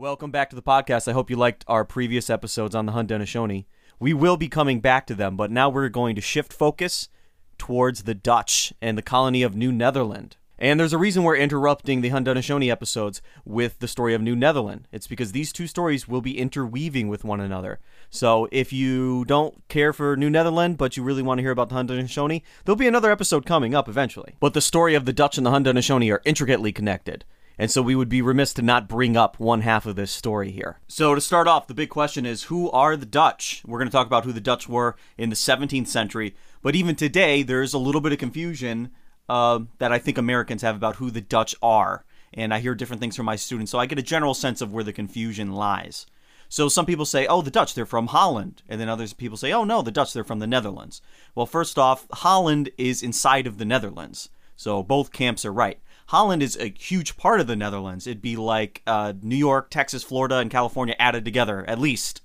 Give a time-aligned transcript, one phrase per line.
[0.00, 1.08] Welcome back to the podcast.
[1.08, 3.66] I hope you liked our previous episodes on the Haudenosaunee.
[3.98, 7.10] We will be coming back to them, but now we're going to shift focus
[7.58, 10.38] towards the Dutch and the colony of New Netherland.
[10.58, 14.88] And there's a reason we're interrupting the Haudenosaunee episodes with the story of New Netherland.
[14.90, 17.78] It's because these two stories will be interweaving with one another.
[18.08, 21.68] So if you don't care for New Netherland, but you really want to hear about
[21.68, 24.36] the Haudenosaunee, there'll be another episode coming up eventually.
[24.40, 27.26] But the story of the Dutch and the Haudenosaunee are intricately connected.
[27.60, 30.50] And so we would be remiss to not bring up one half of this story
[30.50, 30.78] here.
[30.88, 33.60] So to start off, the big question is who are the Dutch?
[33.66, 36.96] We're going to talk about who the Dutch were in the 17th century, but even
[36.96, 38.92] today, there's a little bit of confusion
[39.28, 42.06] uh, that I think Americans have about who the Dutch are.
[42.32, 44.72] And I hear different things from my students, so I get a general sense of
[44.72, 46.06] where the confusion lies.
[46.48, 48.62] So some people say, oh, the Dutch, they're from Holland.
[48.70, 51.02] And then others people say, oh, no, the Dutch, they're from the Netherlands.
[51.34, 54.30] Well, first off, Holland is inside of the Netherlands.
[54.56, 55.78] So both camps are right.
[56.10, 58.04] Holland is a huge part of the Netherlands.
[58.04, 62.20] It'd be like uh, New York, Texas, Florida, and California added together, at least.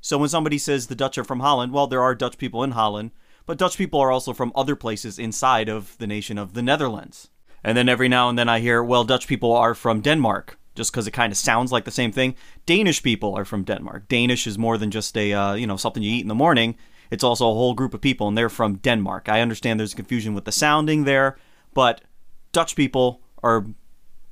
[0.00, 2.72] So when somebody says the Dutch are from Holland, well, there are Dutch people in
[2.72, 3.12] Holland,
[3.46, 7.28] but Dutch people are also from other places inside of the nation of the Netherlands.
[7.62, 10.90] And then every now and then I hear, well, Dutch people are from Denmark, just
[10.90, 12.34] because it kind of sounds like the same thing.
[12.66, 14.08] Danish people are from Denmark.
[14.08, 16.74] Danish is more than just a, uh, you know, something you eat in the morning.
[17.12, 19.28] It's also a whole group of people, and they're from Denmark.
[19.28, 21.38] I understand there's confusion with the sounding there,
[21.72, 22.00] but
[22.50, 23.66] Dutch people are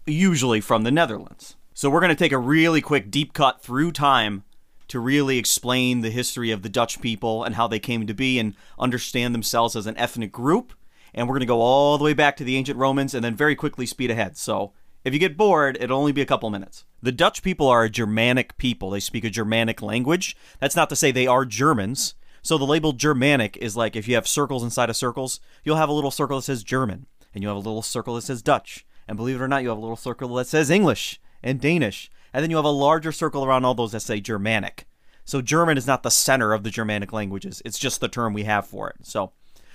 [0.06, 1.56] usually from the Netherlands.
[1.74, 4.44] So we're going to take a really quick deep cut through time
[4.88, 8.38] to really explain the history of the Dutch people and how they came to be
[8.38, 10.72] and understand themselves as an ethnic group.
[11.12, 13.34] And we're going to go all the way back to the ancient Romans and then
[13.34, 14.36] very quickly speed ahead.
[14.36, 14.72] So
[15.04, 16.84] if you get bored, it'll only be a couple minutes.
[17.02, 18.90] The Dutch people are a Germanic people.
[18.90, 20.36] They speak a Germanic language.
[20.60, 22.14] That's not to say they are Germans.
[22.42, 25.88] So the label Germanic is like if you have circles inside of circles, you'll have
[25.88, 28.86] a little circle that says German, and you have a little circle that says Dutch.
[29.08, 32.10] And believe it or not, you have a little circle that says English and Danish.
[32.32, 34.86] And then you have a larger circle around all those that say Germanic.
[35.24, 37.62] So German is not the center of the Germanic languages.
[37.64, 38.96] It's just the term we have for it.
[39.02, 39.32] So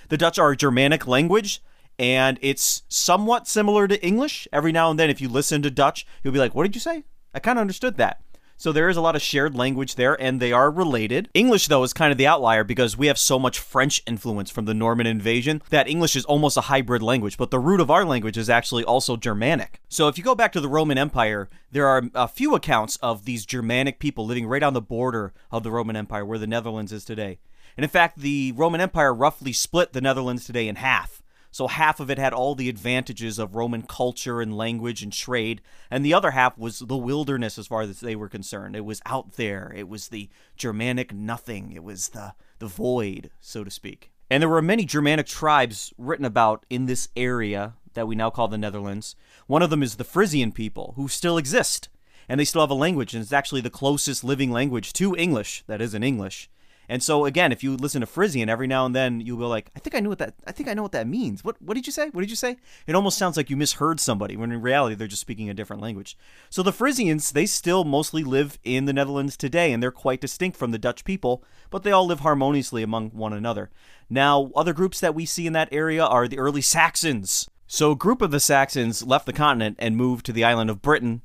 [0.08, 1.62] the Dutch are a Germanic language
[1.98, 4.48] and it's somewhat similar to English.
[4.52, 6.80] Every now and then if you listen to Dutch, you'll be like, "What did you
[6.80, 7.04] say?"
[7.34, 8.22] I kind of understood that.
[8.62, 11.28] So there is a lot of shared language there, and they are related.
[11.34, 14.66] English, though, is kind of the outlier because we have so much French influence from
[14.66, 18.04] the Norman invasion that English is almost a hybrid language, but the root of our
[18.04, 19.80] language is actually also Germanic.
[19.88, 23.24] So if you go back to the Roman Empire, there are a few accounts of
[23.24, 26.92] these Germanic people living right on the border of the Roman Empire where the Netherlands
[26.92, 27.40] is today.
[27.76, 31.21] And in fact, the Roman Empire roughly split the Netherlands today in half.
[31.52, 35.60] So half of it had all the advantages of Roman culture and language and trade,
[35.90, 38.74] and the other half was the wilderness as far as they were concerned.
[38.74, 39.72] It was out there.
[39.76, 41.72] It was the Germanic nothing.
[41.72, 44.12] It was the the void, so to speak.
[44.30, 48.48] And there were many Germanic tribes written about in this area that we now call
[48.48, 49.14] the Netherlands.
[49.46, 51.90] One of them is the Frisian people, who still exist,
[52.28, 55.64] and they still have a language, and it's actually the closest living language to English
[55.66, 56.48] that is in English.
[56.88, 59.70] And so again, if you listen to Frisian every now and then, you'll go like,
[59.76, 60.34] I think I knew what that.
[60.46, 61.44] I think I know what that means.
[61.44, 62.10] What What did you say?
[62.10, 62.56] What did you say?
[62.86, 65.82] It almost sounds like you misheard somebody when in reality they're just speaking a different
[65.82, 66.16] language.
[66.50, 70.56] So the Frisians, they still mostly live in the Netherlands today, and they're quite distinct
[70.56, 73.70] from the Dutch people, but they all live harmoniously among one another.
[74.10, 77.48] Now, other groups that we see in that area are the early Saxons.
[77.66, 80.82] So a group of the Saxons left the continent and moved to the island of
[80.82, 81.22] Britain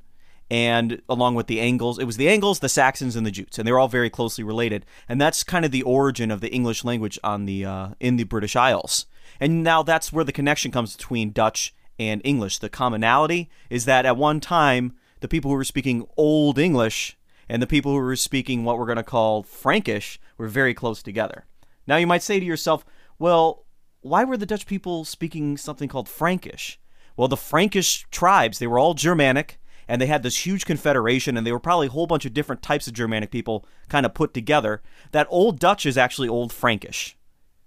[0.50, 1.98] and along with the Angles.
[1.98, 4.86] It was the Angles, the Saxons, and the Jutes, and they're all very closely related.
[5.08, 8.24] And that's kind of the origin of the English language on the uh, in the
[8.24, 9.06] British Isles.
[9.40, 12.58] And now that's where the connection comes between Dutch and English.
[12.58, 17.16] The commonality is that at one time, the people who were speaking Old English
[17.48, 21.02] and the people who were speaking what we're going to call Frankish were very close
[21.02, 21.44] together.
[21.86, 22.84] Now you might say to yourself,
[23.18, 23.64] well,
[24.00, 26.78] why were the Dutch people speaking something called Frankish?
[27.16, 29.57] Well, the Frankish tribes, they were all Germanic
[29.88, 32.62] and they had this huge confederation, and they were probably a whole bunch of different
[32.62, 34.82] types of Germanic people kind of put together.
[35.12, 37.16] That Old Dutch is actually Old Frankish.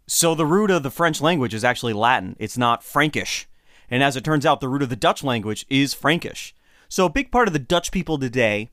[0.07, 3.47] So the root of the French language is actually Latin, it's not Frankish.
[3.89, 6.55] And as it turns out, the root of the Dutch language is Frankish.
[6.87, 8.69] So a big part of the Dutch people today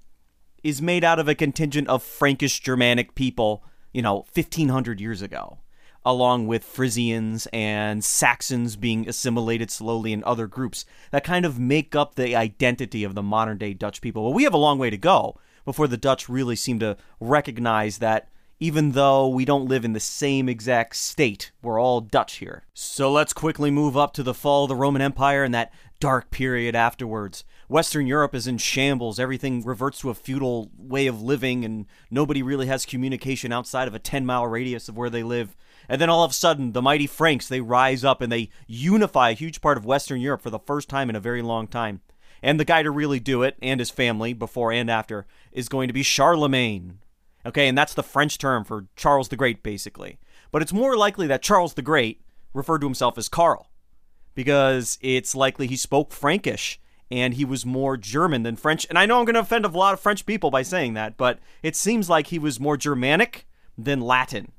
[0.62, 5.59] is made out of a contingent of Frankish Germanic people, you know, 1500 years ago
[6.04, 11.95] along with Frisians and Saxons being assimilated slowly in other groups that kind of make
[11.95, 14.24] up the identity of the modern day Dutch people.
[14.24, 17.98] But we have a long way to go before the Dutch really seem to recognize
[17.98, 18.28] that
[18.60, 22.65] even though we don't live in the same exact state, we're all Dutch here.
[22.74, 26.30] So let's quickly move up to the fall of the Roman Empire and that dark
[26.30, 27.44] period afterwards.
[27.68, 29.21] Western Europe is in shambles.
[29.21, 33.94] Everything reverts to a feudal way of living, and nobody really has communication outside of
[33.94, 35.54] a 10 mile radius of where they live.
[35.89, 39.31] And then all of a sudden, the mighty Franks, they rise up and they unify
[39.31, 42.03] a huge part of Western Europe for the first time in a very long time.
[42.43, 45.89] And the guy to really do it, and his family, before and after, is going
[45.89, 46.99] to be Charlemagne.
[47.45, 50.19] Okay, and that's the French term for Charles the Great, basically.
[50.53, 53.71] But it's more likely that Charles the Great referred to himself as Karl,
[54.35, 56.81] because it's likely he spoke Frankish
[57.11, 58.87] and he was more German than French.
[58.89, 61.17] And I know I'm going to offend a lot of French people by saying that,
[61.17, 63.47] but it seems like he was more Germanic
[63.77, 64.53] than Latin.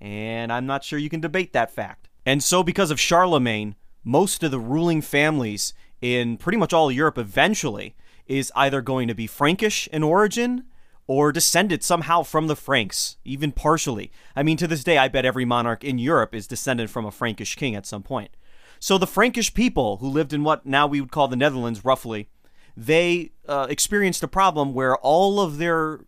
[0.00, 2.08] And I'm not sure you can debate that fact.
[2.24, 3.74] And so, because of Charlemagne,
[4.04, 7.94] most of the ruling families in pretty much all Europe eventually
[8.26, 10.64] is either going to be Frankish in origin
[11.06, 14.12] or descended somehow from the Franks, even partially.
[14.36, 17.10] I mean, to this day, I bet every monarch in Europe is descended from a
[17.10, 18.30] Frankish king at some point.
[18.78, 22.28] So the Frankish people who lived in what now we would call the Netherlands, roughly,
[22.76, 26.00] they uh, experienced a problem where all of their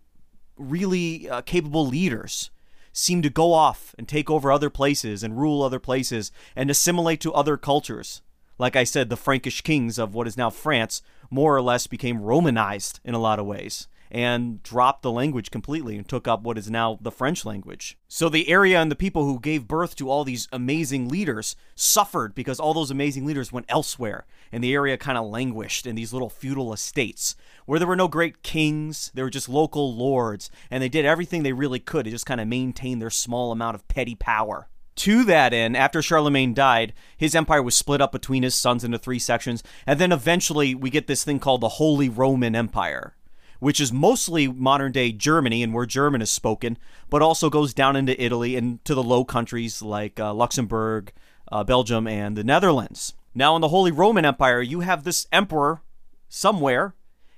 [0.57, 2.52] really uh, capable leaders
[2.93, 7.21] seemed to go off and take over other places and rule other places and assimilate
[7.21, 8.23] to other cultures.
[8.59, 12.21] Like I said, the Frankish kings of what is now France more or less became
[12.21, 16.59] Romanized in a lot of ways and dropped the language completely and took up what
[16.59, 17.97] is now the French language.
[18.09, 22.35] So the area and the people who gave birth to all these amazing leaders suffered
[22.35, 26.13] because all those amazing leaders went elsewhere, and the area kind of languished in these
[26.13, 30.83] little feudal estates where there were no great kings, there were just local lords, and
[30.83, 33.89] they did everything they really could to just kind of maintain their small amount of
[33.89, 34.69] petty power.
[34.97, 38.99] To that end, after Charlemagne died, his empire was split up between his sons into
[38.99, 43.15] three sections, and then eventually we get this thing called the Holy Roman Empire
[43.63, 46.77] which is mostly modern day Germany and where German is spoken,
[47.09, 51.13] but also goes down into Italy and to the Low Countries like uh, Luxembourg,
[51.53, 53.15] uh, Belgium, and the Netherlands.
[53.37, 55.81] Now, in the Holy Roman Empire, you have this emperor
[56.29, 56.97] somewhere,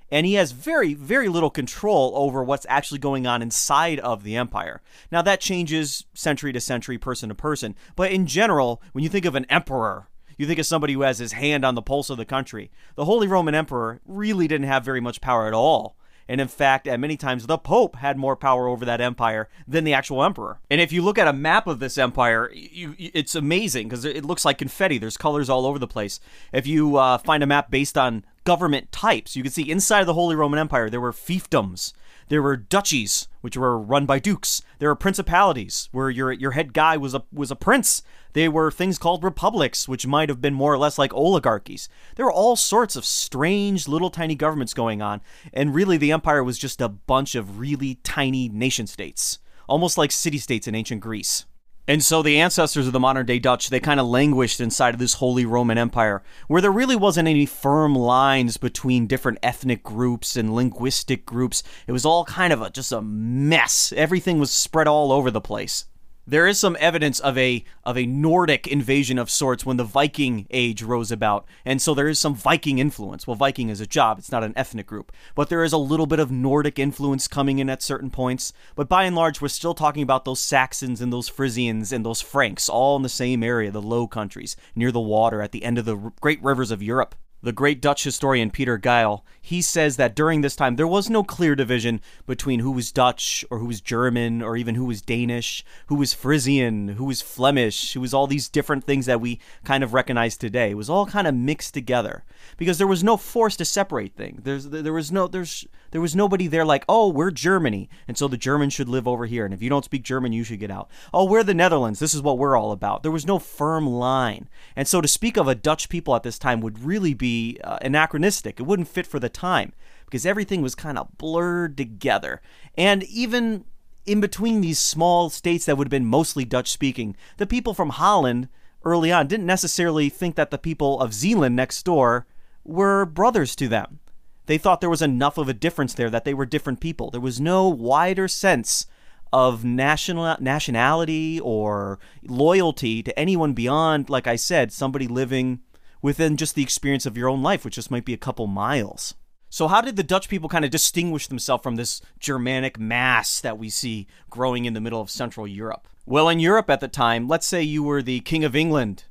[0.09, 4.35] and he has very, very little control over what's actually going on inside of the
[4.35, 4.81] empire.
[5.11, 9.25] Now, that changes century to century, person to person, but in general, when you think
[9.25, 12.17] of an emperor, you think of somebody who has his hand on the pulse of
[12.17, 12.71] the country.
[12.95, 15.95] The Holy Roman Emperor really didn't have very much power at all.
[16.27, 19.83] And in fact, at many times, the Pope had more power over that empire than
[19.83, 20.59] the actual emperor.
[20.69, 24.25] And if you look at a map of this empire, you, it's amazing because it
[24.25, 24.97] looks like confetti.
[24.97, 26.19] There's colors all over the place.
[26.51, 30.07] If you uh, find a map based on government types, you can see inside of
[30.07, 31.93] the Holy Roman Empire, there were fiefdoms.
[32.27, 34.63] There were duchies, which were run by dukes.
[34.79, 38.01] There were principalities, where your your head guy was a was a prince.
[38.35, 41.87] They were things called republics, which might have been more or less like oligarchies.
[42.17, 45.21] There were all sorts of strange little tiny governments going on,
[45.53, 49.39] and really the empire was just a bunch of really tiny nation states,
[49.69, 51.45] almost like city states in ancient Greece.
[51.87, 54.99] And so the ancestors of the modern day Dutch, they kind of languished inside of
[54.99, 60.35] this Holy Roman Empire, where there really wasn't any firm lines between different ethnic groups
[60.35, 61.63] and linguistic groups.
[61.87, 63.93] It was all kind of a, just a mess.
[63.95, 65.85] Everything was spread all over the place
[66.27, 70.47] there is some evidence of a of a Nordic invasion of sorts when the Viking
[70.49, 73.27] age rose about, and so there is some Viking influence.
[73.27, 76.07] Well, Viking is a job; it's not an ethnic group, but there is a little
[76.07, 78.53] bit of Nordic influence coming in at certain points.
[78.75, 82.21] But by and large, we're still talking about those Saxons and those Frisians and those
[82.21, 85.77] Franks, all in the same area, the Low Countries, near the water, at the end
[85.77, 90.15] of the great rivers of Europe the great Dutch historian Pieter Geyl, he says that
[90.15, 93.79] during this time there was no clear division between who was Dutch or who was
[93.79, 98.25] German or even who was Danish, who was Frisian, who was Flemish, who was all
[98.25, 100.71] these different things that we kind of recognize today.
[100.71, 102.23] It was all kind of mixed together
[102.57, 104.41] because there was no force to separate things.
[104.43, 108.27] There's there was no there's there was nobody there like, "Oh, we're Germany, and so
[108.27, 110.71] the Germans should live over here, and if you don't speak German, you should get
[110.71, 111.99] out." "Oh, we're the Netherlands.
[111.99, 114.49] This is what we're all about." There was no firm line.
[114.75, 117.77] And so to speak of a Dutch people at this time would really be uh,
[117.81, 118.59] anachronistic.
[118.59, 119.73] It wouldn't fit for the time
[120.05, 122.41] because everything was kind of blurred together.
[122.77, 123.65] And even
[124.05, 127.89] in between these small states that would have been mostly Dutch speaking, the people from
[127.89, 128.49] Holland
[128.83, 132.25] early on didn't necessarily think that the people of Zeeland next door
[132.63, 133.99] were brothers to them.
[134.45, 137.09] They thought there was enough of a difference there that they were different people.
[137.09, 138.85] There was no wider sense
[139.33, 145.61] of national nationality or loyalty to anyone beyond, like I said, somebody living
[146.01, 149.15] within just the experience of your own life, which just might be a couple miles.
[149.55, 153.57] So, how did the Dutch people kind of distinguish themselves from this Germanic mass that
[153.57, 155.87] we see growing in the middle of Central Europe?
[156.05, 159.05] Well, in Europe at the time, let's say you were the King of England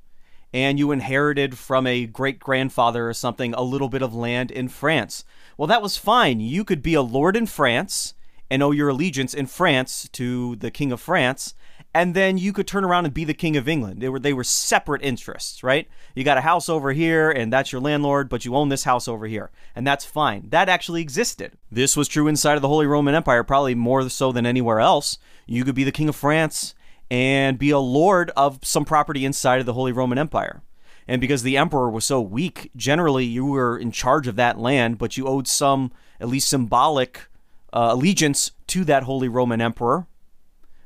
[0.52, 4.68] and you inherited from a great grandfather or something a little bit of land in
[4.68, 5.24] France.
[5.56, 6.40] Well, that was fine.
[6.40, 8.12] You could be a lord in France
[8.50, 11.54] and owe your allegiance in France to the King of France,
[11.94, 14.02] and then you could turn around and be the king of England.
[14.02, 15.88] They were they were separate interests, right?
[16.14, 19.06] You got a house over here and that's your landlord, but you own this house
[19.06, 19.50] over here.
[19.76, 20.48] And that's fine.
[20.48, 21.52] That actually existed.
[21.70, 25.18] This was true inside of the Holy Roman Empire, probably more so than anywhere else.
[25.46, 26.74] You could be the king of France
[27.10, 30.62] and be a lord of some property inside of the Holy Roman Empire.
[31.06, 34.98] And because the emperor was so weak, generally you were in charge of that land,
[34.98, 37.28] but you owed some, at least symbolic,
[37.72, 40.06] uh, allegiance to that Holy Roman Emperor.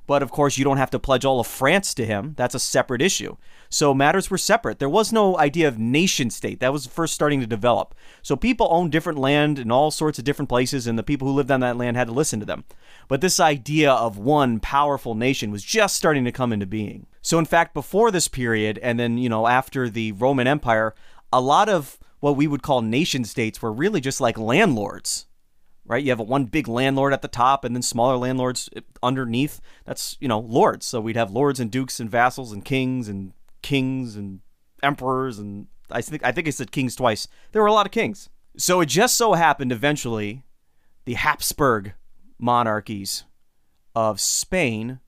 [0.08, 2.32] But of course, you don't have to pledge all of France to him.
[2.38, 3.36] That's a separate issue.
[3.68, 4.78] So matters were separate.
[4.78, 6.60] There was no idea of nation state.
[6.60, 7.94] That was first starting to develop.
[8.22, 11.34] So people owned different land in all sorts of different places, and the people who
[11.34, 12.64] lived on that land had to listen to them.
[13.06, 17.06] But this idea of one powerful nation was just starting to come into being.
[17.20, 20.94] So, in fact, before this period, and then, you know, after the Roman Empire,
[21.30, 25.26] a lot of what we would call nation states were really just like landlords
[25.88, 26.04] right?
[26.04, 29.60] You have a one big landlord at the top and then smaller landlords eh, underneath.
[29.84, 30.86] That's, you know, lords.
[30.86, 34.40] So we'd have lords and dukes and vassals and kings and kings and
[34.82, 37.26] emperors and I think I think I said kings twice.
[37.52, 38.28] There were a lot of kings.
[38.56, 40.42] So it just so happened eventually
[41.04, 41.94] the Habsburg
[42.38, 43.24] monarchies
[43.94, 45.00] of Spain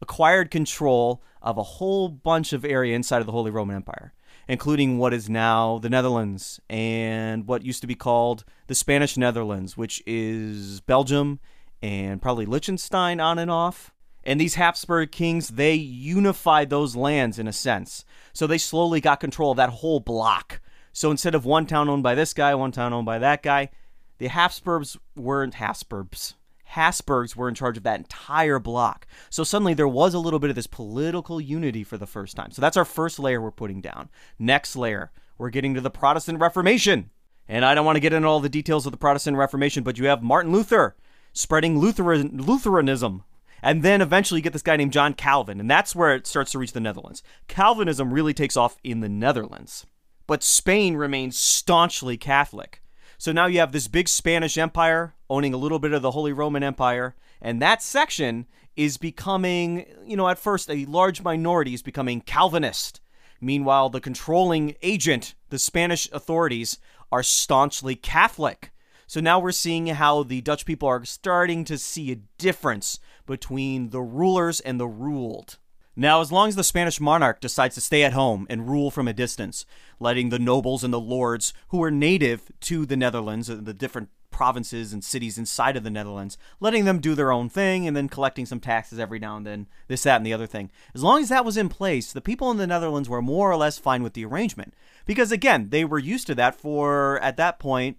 [0.00, 4.14] acquired control of a whole bunch of area inside of the Holy Roman Empire
[4.48, 9.76] including what is now the Netherlands and what used to be called the Spanish Netherlands,
[9.76, 11.40] which is Belgium
[11.80, 13.92] and probably Liechtenstein on and off.
[14.24, 18.04] And these Habsburg kings, they unified those lands in a sense.
[18.32, 20.60] So they slowly got control of that whole block.
[20.92, 23.70] So instead of one town owned by this guy, one town owned by that guy,
[24.18, 26.34] the Habsburgs weren't Habsburgs.
[26.72, 29.06] Habsburgs were in charge of that entire block.
[29.28, 32.50] So suddenly there was a little bit of this political unity for the first time.
[32.50, 34.08] So that's our first layer we're putting down.
[34.38, 37.10] Next layer, we're getting to the Protestant Reformation.
[37.46, 39.98] And I don't want to get into all the details of the Protestant Reformation, but
[39.98, 40.96] you have Martin Luther
[41.34, 43.24] spreading Lutheran, Lutheranism.
[43.62, 46.52] And then eventually you get this guy named John Calvin, and that's where it starts
[46.52, 47.22] to reach the Netherlands.
[47.48, 49.86] Calvinism really takes off in the Netherlands.
[50.26, 52.81] But Spain remains staunchly Catholic.
[53.22, 56.32] So now you have this big Spanish Empire owning a little bit of the Holy
[56.32, 61.82] Roman Empire, and that section is becoming, you know, at first a large minority is
[61.82, 63.00] becoming Calvinist.
[63.40, 66.78] Meanwhile, the controlling agent, the Spanish authorities,
[67.12, 68.72] are staunchly Catholic.
[69.06, 73.90] So now we're seeing how the Dutch people are starting to see a difference between
[73.90, 75.58] the rulers and the ruled.
[75.94, 79.06] Now, as long as the Spanish monarch decides to stay at home and rule from
[79.06, 79.66] a distance,
[80.00, 84.08] letting the nobles and the lords who were native to the Netherlands, and the different
[84.30, 88.08] provinces and cities inside of the Netherlands, letting them do their own thing and then
[88.08, 90.70] collecting some taxes every now and then, this, that, and the other thing.
[90.94, 93.56] As long as that was in place, the people in the Netherlands were more or
[93.56, 94.72] less fine with the arrangement.
[95.04, 97.98] Because again, they were used to that for, at that point,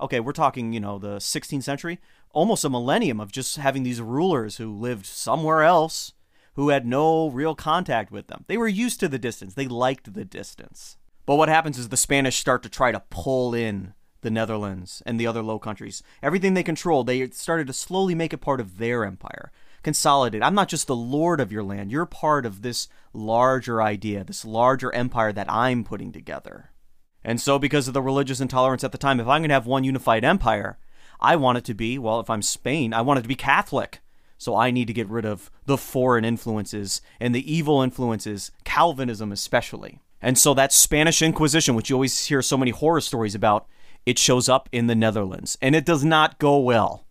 [0.00, 1.98] okay, we're talking, you know, the 16th century,
[2.30, 6.12] almost a millennium of just having these rulers who lived somewhere else
[6.54, 8.44] who had no real contact with them.
[8.46, 10.96] They were used to the distance, they liked the distance.
[11.24, 15.18] But what happens is the Spanish start to try to pull in the Netherlands and
[15.18, 16.02] the other Low Countries.
[16.22, 19.52] Everything they controlled, they started to slowly make it part of their empire.
[19.82, 20.42] Consolidate.
[20.42, 21.90] I'm not just the lord of your land.
[21.90, 26.70] You're part of this larger idea, this larger empire that I'm putting together.
[27.24, 29.66] And so, because of the religious intolerance at the time, if I'm going to have
[29.66, 30.78] one unified empire,
[31.20, 34.00] I want it to be, well, if I'm Spain, I want it to be Catholic.
[34.42, 39.30] So I need to get rid of the foreign influences and the evil influences, Calvinism
[39.30, 40.00] especially.
[40.20, 43.68] And so that Spanish Inquisition, which you always hear so many horror stories about,
[44.04, 45.56] it shows up in the Netherlands.
[45.62, 47.06] And it does not go well.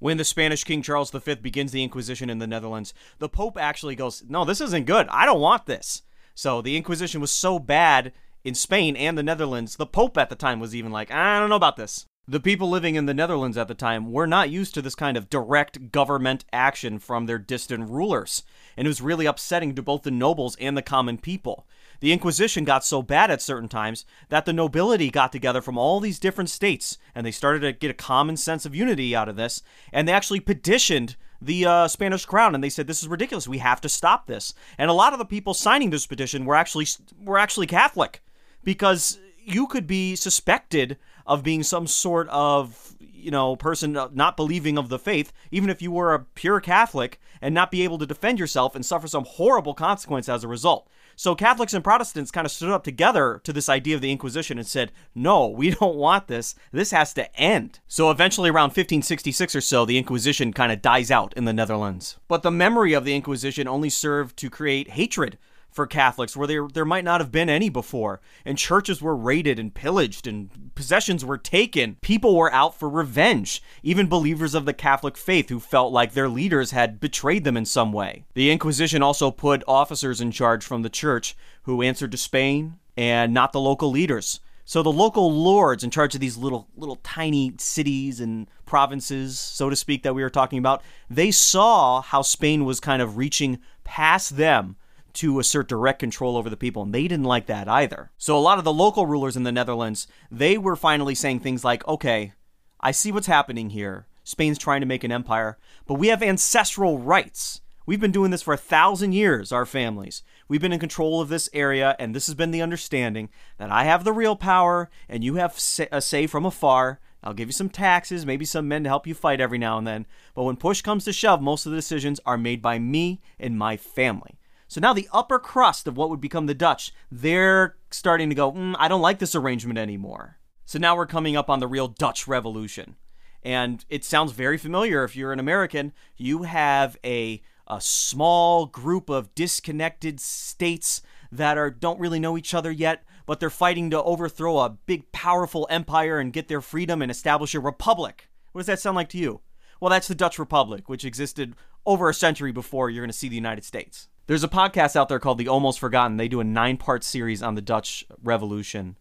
[0.00, 3.94] When the Spanish King Charles V begins the Inquisition in the Netherlands, the Pope actually
[3.94, 5.06] goes, No, this isn't good.
[5.08, 6.02] I don't want this.
[6.34, 10.34] So the Inquisition was so bad in Spain and the Netherlands, the Pope at the
[10.34, 12.06] time was even like, I don't know about this.
[12.30, 15.16] The people living in the Netherlands at the time were not used to this kind
[15.16, 18.44] of direct government action from their distant rulers,
[18.76, 21.66] and it was really upsetting to both the nobles and the common people.
[21.98, 25.98] The Inquisition got so bad at certain times that the nobility got together from all
[25.98, 29.34] these different states, and they started to get a common sense of unity out of
[29.34, 33.48] this, and they actually petitioned the uh, Spanish crown, and they said this is ridiculous.
[33.48, 34.54] We have to stop this.
[34.78, 36.86] And a lot of the people signing this petition were actually
[37.20, 38.22] were actually Catholic,
[38.62, 40.96] because you could be suspected
[41.30, 45.80] of being some sort of you know person not believing of the faith even if
[45.80, 49.24] you were a pure catholic and not be able to defend yourself and suffer some
[49.24, 50.88] horrible consequence as a result.
[51.16, 54.58] So catholics and protestants kind of stood up together to this idea of the inquisition
[54.58, 56.56] and said no we don't want this.
[56.72, 57.78] This has to end.
[57.86, 62.18] So eventually around 1566 or so the inquisition kind of dies out in the netherlands.
[62.26, 65.38] But the memory of the inquisition only served to create hatred
[65.70, 68.20] for Catholics where there there might not have been any before.
[68.44, 71.96] And churches were raided and pillaged and possessions were taken.
[72.00, 73.62] People were out for revenge.
[73.82, 77.64] Even believers of the Catholic faith who felt like their leaders had betrayed them in
[77.64, 78.24] some way.
[78.34, 83.32] The inquisition also put officers in charge from the church who answered to Spain and
[83.32, 84.40] not the local leaders.
[84.64, 89.68] So the local lords in charge of these little little tiny cities and provinces, so
[89.68, 93.58] to speak, that we were talking about, they saw how Spain was kind of reaching
[93.82, 94.76] past them
[95.14, 98.10] to assert direct control over the people, and they didn't like that either.
[98.18, 101.64] So a lot of the local rulers in the Netherlands, they were finally saying things
[101.64, 102.32] like, okay,
[102.80, 104.06] I see what's happening here.
[104.24, 107.60] Spain's trying to make an empire, but we have ancestral rights.
[107.86, 110.22] We've been doing this for a thousand years, our families.
[110.46, 113.84] We've been in control of this area, and this has been the understanding that I
[113.84, 117.00] have the real power and you have a say from afar.
[117.22, 119.86] I'll give you some taxes, maybe some men to help you fight every now and
[119.86, 120.06] then.
[120.34, 123.58] But when push comes to shove, most of the decisions are made by me and
[123.58, 124.38] my family.
[124.70, 128.52] So now the upper crust of what would become the Dutch, they're starting to go,
[128.52, 130.38] mm, I don't like this arrangement anymore.
[130.64, 132.94] So now we're coming up on the real Dutch Revolution.
[133.42, 135.92] And it sounds very familiar if you're an American.
[136.16, 142.54] You have a a small group of disconnected states that are don't really know each
[142.54, 147.02] other yet, but they're fighting to overthrow a big powerful empire and get their freedom
[147.02, 148.28] and establish a republic.
[148.52, 149.40] What does that sound like to you?
[149.80, 153.28] Well, that's the Dutch Republic, which existed over a century before you're going to see
[153.28, 154.08] the United States.
[154.30, 156.16] There's a podcast out there called The Almost Forgotten.
[156.16, 158.96] They do a nine-part series on the Dutch Revolution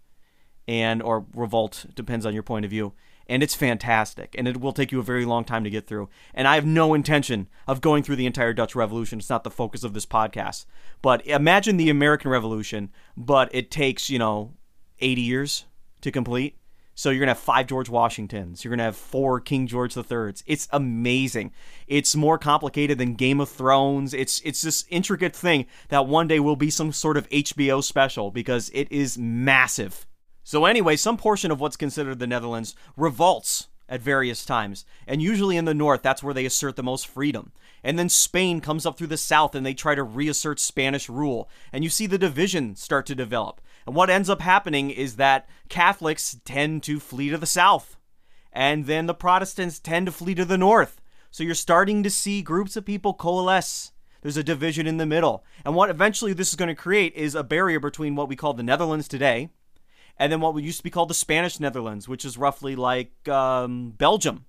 [0.68, 2.94] and or revolt, depends on your point of view.
[3.28, 6.10] And it's fantastic and it will take you a very long time to get through.
[6.34, 9.20] And i have no intention of going through the entire dutch revolution.
[9.20, 10.66] It's not the focus of this podcast.
[11.04, 14.56] But imagine the american revolution but it takes you know
[15.00, 15.66] 80 years
[16.02, 16.58] to complete
[17.00, 18.62] so you're gonna have five George Washingtons.
[18.62, 20.44] You're gonna have four King George the Thirds.
[20.46, 21.54] It's amazing.
[21.88, 24.14] It's more complicated than Game of Thrones.
[24.14, 28.32] It's it's this intricate thing that one day will be some sort of HBO special
[28.32, 30.08] because it is massive.
[30.44, 34.84] So, anyway, some portion of what's considered the Netherlands revolts at various times.
[35.08, 37.54] And usually in the north, that's where they assert the most freedom.
[37.82, 41.50] And then Spain comes up through the south and they try to reassert Spanish rule.
[41.72, 43.62] And you see the division start to develop.
[43.86, 47.98] And what ends up happening is that Catholics tend to flee to the south.
[48.52, 51.02] And then the Protestants tend to flee to the north.
[51.32, 53.92] So you're starting to see groups of people coalesce.
[54.22, 55.44] There's a division in the middle.
[55.64, 58.54] And what eventually this is going to create is a barrier between what we call
[58.54, 59.50] the Netherlands today
[60.20, 63.92] and then what used to be called the Spanish Netherlands, which is roughly like um,
[63.92, 64.46] Belgium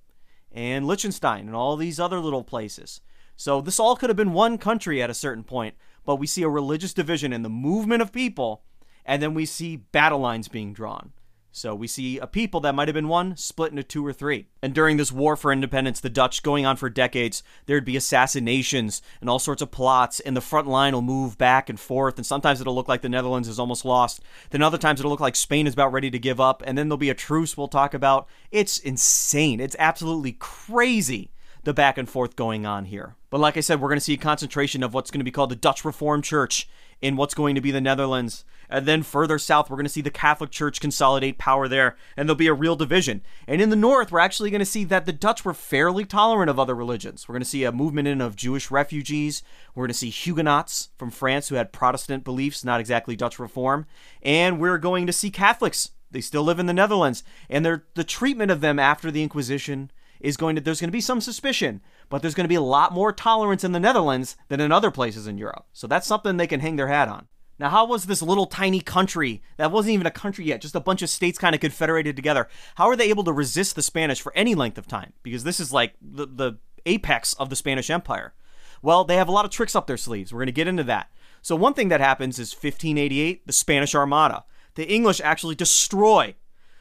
[0.50, 3.00] and Liechtenstein and all these other little places.
[3.37, 6.43] So this all could have been one country at a certain point, but we see
[6.43, 8.64] a religious division in the movement of people,
[9.04, 11.13] and then we see battle lines being drawn.
[11.52, 14.47] So we see a people that might have been one split into two or three.
[14.63, 19.02] And during this war for independence, the Dutch going on for decades, there'd be assassinations
[19.21, 22.17] and all sorts of plots, and the front line will move back and forth.
[22.19, 24.21] And sometimes it'll look like the Netherlands is almost lost.
[24.50, 26.63] Then other times it'll look like Spain is about ready to give up.
[26.65, 28.28] And then there'll be a truce we'll talk about.
[28.52, 29.58] It's insane.
[29.58, 31.32] It's absolutely crazy
[31.65, 33.17] the back and forth going on here.
[33.28, 35.30] But like I said, we're going to see a concentration of what's going to be
[35.30, 36.69] called the Dutch Reformed Church
[37.00, 38.45] in what's going to be the Netherlands.
[38.71, 42.28] And then further south, we're going to see the Catholic Church consolidate power there, and
[42.28, 43.23] there'll be a real division.
[43.47, 46.49] And in the north, we're actually going to see that the Dutch were fairly tolerant
[46.49, 47.28] of other religions.
[47.28, 49.43] We're going to see a movement in of Jewish refugees.
[49.75, 53.87] We're going to see Huguenots from France who had Protestant beliefs, not exactly Dutch reform.
[54.23, 55.91] And we're going to see Catholics.
[56.11, 57.25] They still live in the Netherlands.
[57.49, 61.00] And the treatment of them after the Inquisition is going to, there's going to be
[61.00, 61.80] some suspicion
[62.11, 64.91] but there's going to be a lot more tolerance in the Netherlands than in other
[64.91, 65.65] places in Europe.
[65.73, 67.28] So that's something they can hang their hat on.
[67.60, 70.80] Now, how was this little tiny country that wasn't even a country yet, just a
[70.80, 72.49] bunch of states kind of confederated together?
[72.76, 75.12] How are they able to resist the Spanish for any length of time?
[75.23, 78.32] Because this is like the, the apex of the Spanish Empire.
[78.80, 80.32] Well, they have a lot of tricks up their sleeves.
[80.32, 81.10] We're going to get into that.
[81.42, 84.44] So, one thing that happens is 1588, the Spanish Armada.
[84.75, 86.36] The English actually destroy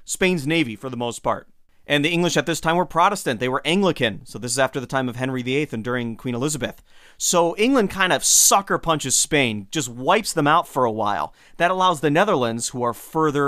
[0.05, 1.49] Spain's navy for the most part.
[1.89, 3.39] And the English at this time were Protestant.
[3.39, 4.23] They were Anglican.
[4.23, 6.83] So this is after the time of Henry VIII and during Queen Elizabeth.
[7.17, 11.33] So England kind of sucker punches Spain, just wipes them out for a while.
[11.57, 13.39] That allows the Netherlands, who are further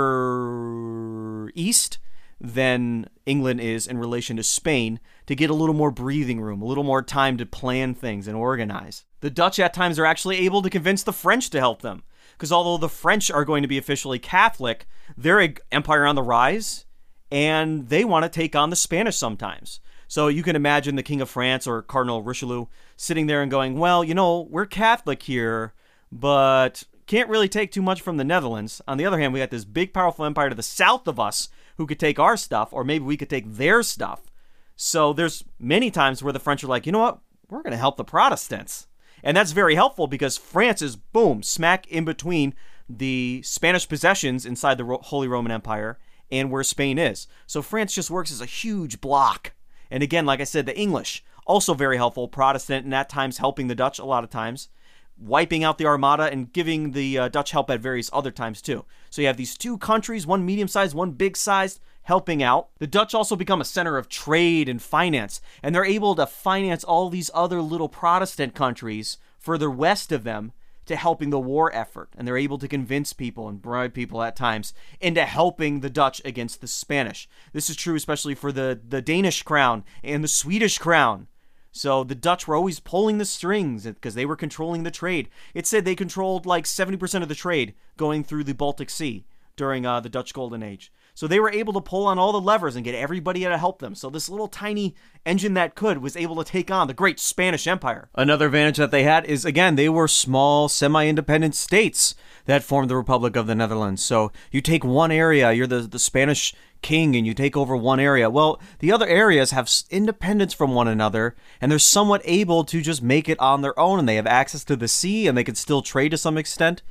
[1.54, 1.98] east
[2.40, 6.66] than England is in relation to Spain, to get a little more breathing room, a
[6.66, 9.04] little more time to plan things and organize.
[9.20, 12.02] The Dutch at times are actually able to convince the French to help them.
[12.32, 16.24] Because although the French are going to be officially Catholic, they're an empire on the
[16.24, 16.86] rise
[17.32, 19.80] and they want to take on the Spanish sometimes.
[20.06, 23.78] So you can imagine the King of France or Cardinal Richelieu sitting there and going,
[23.78, 25.72] Well, you know, we're Catholic here,
[26.12, 28.82] but can't really take too much from the Netherlands.
[28.86, 31.48] On the other hand, we got this big, powerful empire to the south of us
[31.78, 34.30] who could take our stuff, or maybe we could take their stuff.
[34.76, 37.20] So there's many times where the French are like, you know what?
[37.48, 38.88] We're going to help the Protestants.
[39.22, 42.54] And that's very helpful because France is, boom, smack in between
[42.90, 45.98] the Spanish possessions inside the Holy Roman Empire
[46.32, 47.28] and where Spain is.
[47.46, 49.52] So France just works as a huge block.
[49.90, 53.68] And again, like I said, the English, also very helpful, Protestant, and at times helping
[53.68, 54.70] the Dutch a lot of times,
[55.18, 58.84] wiping out the Armada and giving the uh, Dutch help at various other times too.
[59.10, 62.70] So you have these two countries, one medium sized, one big sized, helping out.
[62.78, 66.82] The Dutch also become a center of trade and finance, and they're able to finance
[66.82, 70.52] all these other little Protestant countries further west of them
[70.86, 74.36] to helping the war effort, and they're able to convince people and bribe people at
[74.36, 77.28] times into helping the Dutch against the Spanish.
[77.52, 81.28] This is true especially for the, the Danish crown and the Swedish crown.
[81.72, 85.30] So the Dutch were always pulling the strings because they were controlling the trade.
[85.54, 89.24] It said they controlled like 70% of the trade going through the Baltic Sea
[89.56, 90.92] during uh, the Dutch Golden Age.
[91.14, 93.80] So they were able to pull on all the levers and get everybody to help
[93.80, 93.94] them.
[93.94, 94.94] So this little tiny
[95.26, 98.08] engine that could was able to take on the great Spanish Empire.
[98.14, 102.14] Another advantage that they had is again, they were small, semi independent states
[102.46, 104.02] that formed the Republic of the Netherlands.
[104.02, 108.00] So you take one area, you're the, the Spanish king, and you take over one
[108.00, 108.28] area.
[108.28, 113.02] Well, the other areas have independence from one another, and they're somewhat able to just
[113.02, 115.54] make it on their own, and they have access to the sea, and they can
[115.54, 116.82] still trade to some extent.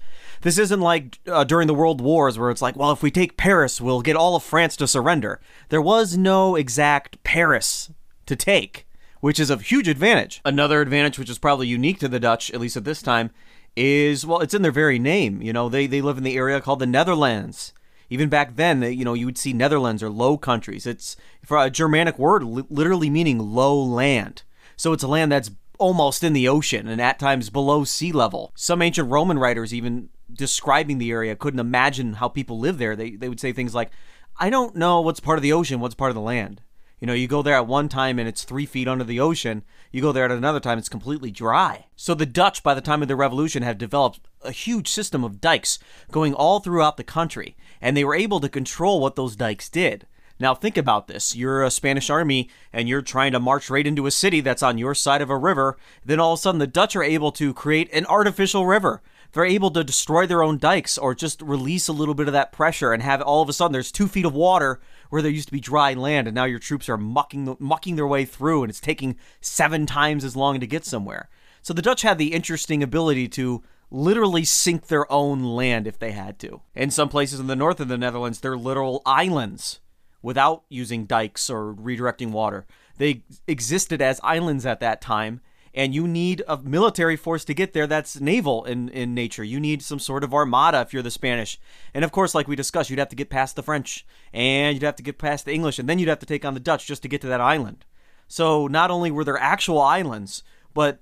[0.41, 3.37] This isn't like uh, during the World Wars where it's like, well, if we take
[3.37, 5.39] Paris, we'll get all of France to surrender.
[5.69, 7.91] There was no exact Paris
[8.25, 8.87] to take,
[9.19, 10.41] which is a huge advantage.
[10.43, 13.29] Another advantage, which is probably unique to the Dutch, at least at this time,
[13.75, 15.41] is well, it's in their very name.
[15.41, 17.73] You know, they they live in the area called the Netherlands.
[18.09, 20.85] Even back then, you know, you would see Netherlands or Low Countries.
[20.85, 24.43] It's for a Germanic word, li- literally meaning low land.
[24.75, 28.51] So it's a land that's almost in the ocean and at times below sea level.
[28.53, 32.95] Some ancient Roman writers even describing the area couldn't imagine how people live there.
[32.95, 33.91] They they would say things like,
[34.39, 36.61] "I don't know what's part of the ocean, what's part of the land."
[37.01, 39.63] You know, you go there at one time and it's three feet under the ocean.
[39.91, 41.87] You go there at another time, it's completely dry.
[41.95, 45.41] So the Dutch, by the time of the revolution, had developed a huge system of
[45.41, 45.79] dikes
[46.11, 50.05] going all throughout the country, and they were able to control what those dikes did.
[50.39, 51.35] Now, think about this.
[51.35, 54.79] You're a Spanish army and you're trying to march right into a city that's on
[54.79, 55.77] your side of a river.
[56.03, 59.45] Then all of a sudden, the Dutch are able to create an artificial river they're
[59.45, 62.93] able to destroy their own dikes or just release a little bit of that pressure
[62.93, 65.53] and have all of a sudden there's two feet of water where there used to
[65.53, 68.79] be dry land and now your troops are mucking mucking their way through and it's
[68.79, 71.29] taking seven times as long to get somewhere.
[71.61, 76.11] So the Dutch had the interesting ability to literally sink their own land if they
[76.11, 76.61] had to.
[76.73, 79.79] In some places in the north of the Netherlands, they're literal islands
[80.21, 82.65] without using dikes or redirecting water.
[82.97, 85.41] They existed as islands at that time
[85.73, 89.43] and you need a military force to get there that's naval in, in nature.
[89.43, 91.59] You need some sort of armada if you're the Spanish.
[91.93, 94.83] And of course, like we discussed, you'd have to get past the French and you'd
[94.83, 96.87] have to get past the English, and then you'd have to take on the Dutch
[96.87, 97.85] just to get to that island.
[98.27, 100.99] So not only were there actual islands, but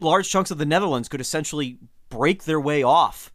[0.00, 3.32] large chunks of the Netherlands could essentially break their way off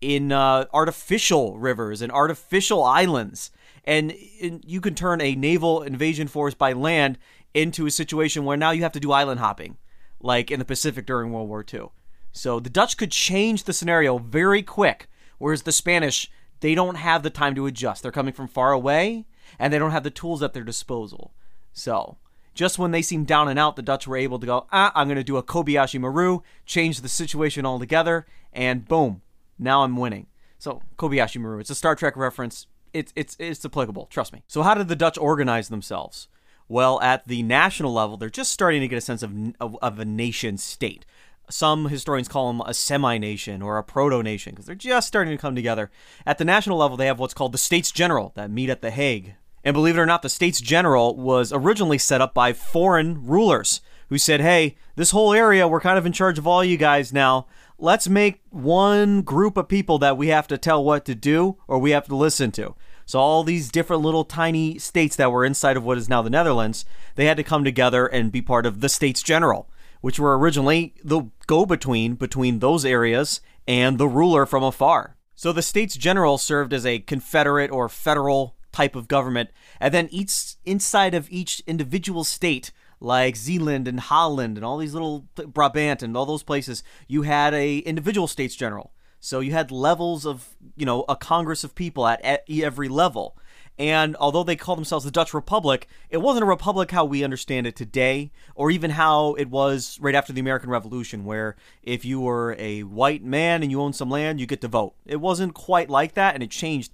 [0.00, 3.50] in uh, artificial rivers and artificial islands.
[3.84, 7.18] And you can turn a naval invasion force by land
[7.54, 9.76] into a situation where now you have to do island hopping
[10.20, 11.88] like in the Pacific during World War II.
[12.32, 17.22] So the Dutch could change the scenario very quick, whereas the Spanish, they don't have
[17.22, 18.02] the time to adjust.
[18.02, 19.26] They're coming from far away,
[19.58, 21.32] and they don't have the tools at their disposal.
[21.72, 22.18] So
[22.54, 25.06] just when they seemed down and out, the Dutch were able to go, ah, I'm
[25.06, 29.22] going to do a Kobayashi Maru, change the situation altogether, and boom,
[29.58, 30.26] now I'm winning.
[30.58, 32.66] So Kobayashi Maru, it's a Star Trek reference.
[32.92, 34.06] It's it's it's applicable.
[34.06, 34.42] Trust me.
[34.48, 36.26] So how did the Dutch organize themselves?
[36.68, 39.98] Well, at the national level, they're just starting to get a sense of, of, of
[39.98, 41.06] a nation state.
[41.50, 45.32] Some historians call them a semi nation or a proto nation because they're just starting
[45.34, 45.90] to come together.
[46.26, 48.90] At the national level, they have what's called the States General that meet at The
[48.90, 49.34] Hague.
[49.64, 53.80] And believe it or not, the States General was originally set up by foreign rulers
[54.08, 57.12] who said, hey, this whole area, we're kind of in charge of all you guys
[57.12, 57.46] now.
[57.78, 61.78] Let's make one group of people that we have to tell what to do or
[61.78, 62.74] we have to listen to.
[63.08, 66.28] So all these different little tiny states that were inside of what is now the
[66.28, 69.66] Netherlands, they had to come together and be part of the States General,
[70.02, 75.16] which were originally the go-between between those areas and the ruler from afar.
[75.34, 80.08] So the States General served as a confederate or federal type of government, and then
[80.10, 86.02] each inside of each individual state like Zeeland and Holland and all these little Brabant
[86.02, 88.92] and all those places, you had a individual states general.
[89.20, 93.36] So you had levels of, you know, a congress of people at, every level.
[93.78, 97.66] And although they call themselves the Dutch Republic, it wasn't a republic how we understand
[97.66, 102.20] it today, or even how it was right after the American Revolution, where if you
[102.20, 104.94] were a white man and you owned some land, you get to vote.
[105.06, 106.92] It wasn't quite like that, and it changed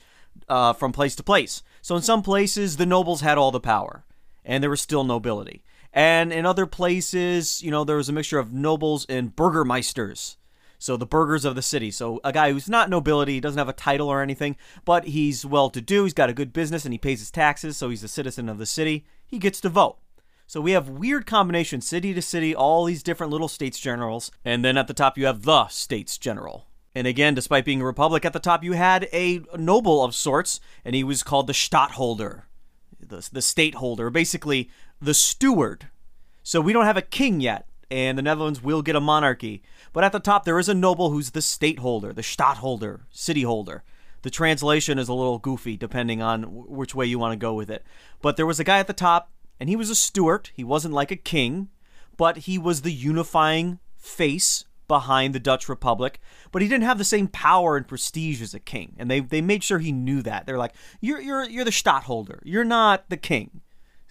[0.48, 1.62] uh, from place to place.
[1.80, 4.04] So in some places, the nobles had all the power,
[4.44, 5.64] and there was still nobility.
[5.90, 10.36] And in other places, you know, there was a mixture of nobles and burgermeisters.
[10.84, 11.90] So the burghers of the city.
[11.90, 15.70] So a guy who's not nobility, doesn't have a title or anything, but he's well
[15.70, 18.08] to do, he's got a good business and he pays his taxes, so he's a
[18.08, 19.06] citizen of the city.
[19.24, 19.96] He gets to vote.
[20.46, 24.62] So we have weird combinations, city to city, all these different little states generals, and
[24.62, 26.66] then at the top you have the states general.
[26.94, 30.60] And again, despite being a republic, at the top you had a noble of sorts,
[30.84, 32.44] and he was called the stadtholder,
[33.00, 34.68] the, the state holder, basically
[35.00, 35.88] the steward.
[36.42, 39.62] So we don't have a king yet and the Netherlands will get a monarchy.
[39.94, 43.42] But at the top, there is a noble who's the state holder, the stadtholder, city
[43.42, 43.84] holder.
[44.22, 47.70] The translation is a little goofy depending on which way you want to go with
[47.70, 47.84] it.
[48.20, 49.30] But there was a guy at the top,
[49.60, 50.50] and he was a steward.
[50.52, 51.68] He wasn't like a king,
[52.16, 57.04] but he was the unifying face behind the Dutch Republic, but he didn't have the
[57.04, 58.96] same power and prestige as a king.
[58.98, 60.44] And they, they made sure he knew that.
[60.44, 62.42] They're like, you're, you're, you're the stadtholder.
[62.44, 63.60] You're not the king.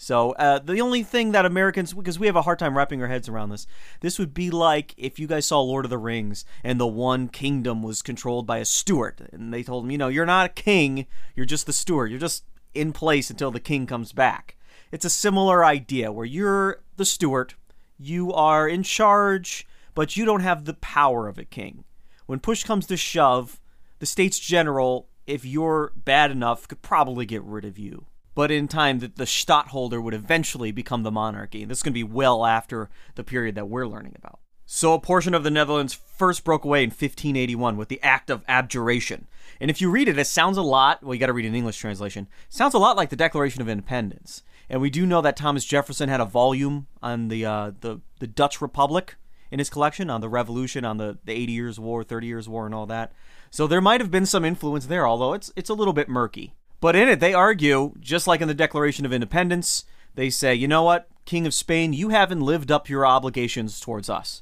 [0.04, 3.08] So uh, the only thing that Americans, because we have a hard time wrapping our
[3.08, 3.66] heads around this,
[4.02, 7.30] this would be like if you guys saw Lord of the Rings and the one
[7.30, 10.54] kingdom was controlled by a steward, and they told him, you know, you're not a
[10.54, 14.58] king, you're just the steward, you're just in place until the king comes back.
[14.92, 17.54] It's a similar idea where you're the steward,
[17.98, 21.86] you are in charge, but you don't have the power of a king.
[22.26, 23.62] When push comes to shove,
[24.00, 28.08] the state's general, if you're bad enough, could probably get rid of you.
[28.36, 31.66] But in time, the, the stadtholder would eventually become the monarchy.
[31.66, 34.40] This is going to be well after the period that we're learning about.
[34.66, 38.44] So, a portion of the Netherlands first broke away in 1581 with the Act of
[38.48, 39.28] Abjuration.
[39.60, 41.54] And if you read it, it sounds a lot, well, you got to read an
[41.54, 44.42] English translation, sounds a lot like the Declaration of Independence.
[44.70, 48.28] And we do know that Thomas Jefferson had a volume on the, uh, the, the
[48.28, 49.18] Dutch Republic
[49.52, 52.66] in his collection on the Revolution, on the, the 80 Years' War, 30 Years' War,
[52.66, 53.12] and all that.
[53.52, 56.56] So there might have been some influence there, although it's it's a little bit murky.
[56.84, 60.68] But in it, they argue, just like in the Declaration of Independence, they say, you
[60.68, 64.42] know what, King of Spain, you haven't lived up your obligations towards us.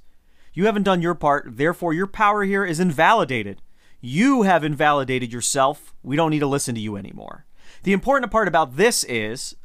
[0.52, 3.62] You haven't done your part, therefore your power here is invalidated.
[4.00, 5.94] You have invalidated yourself.
[6.02, 7.46] We don't need to listen to you anymore.
[7.84, 9.56] The important part about this is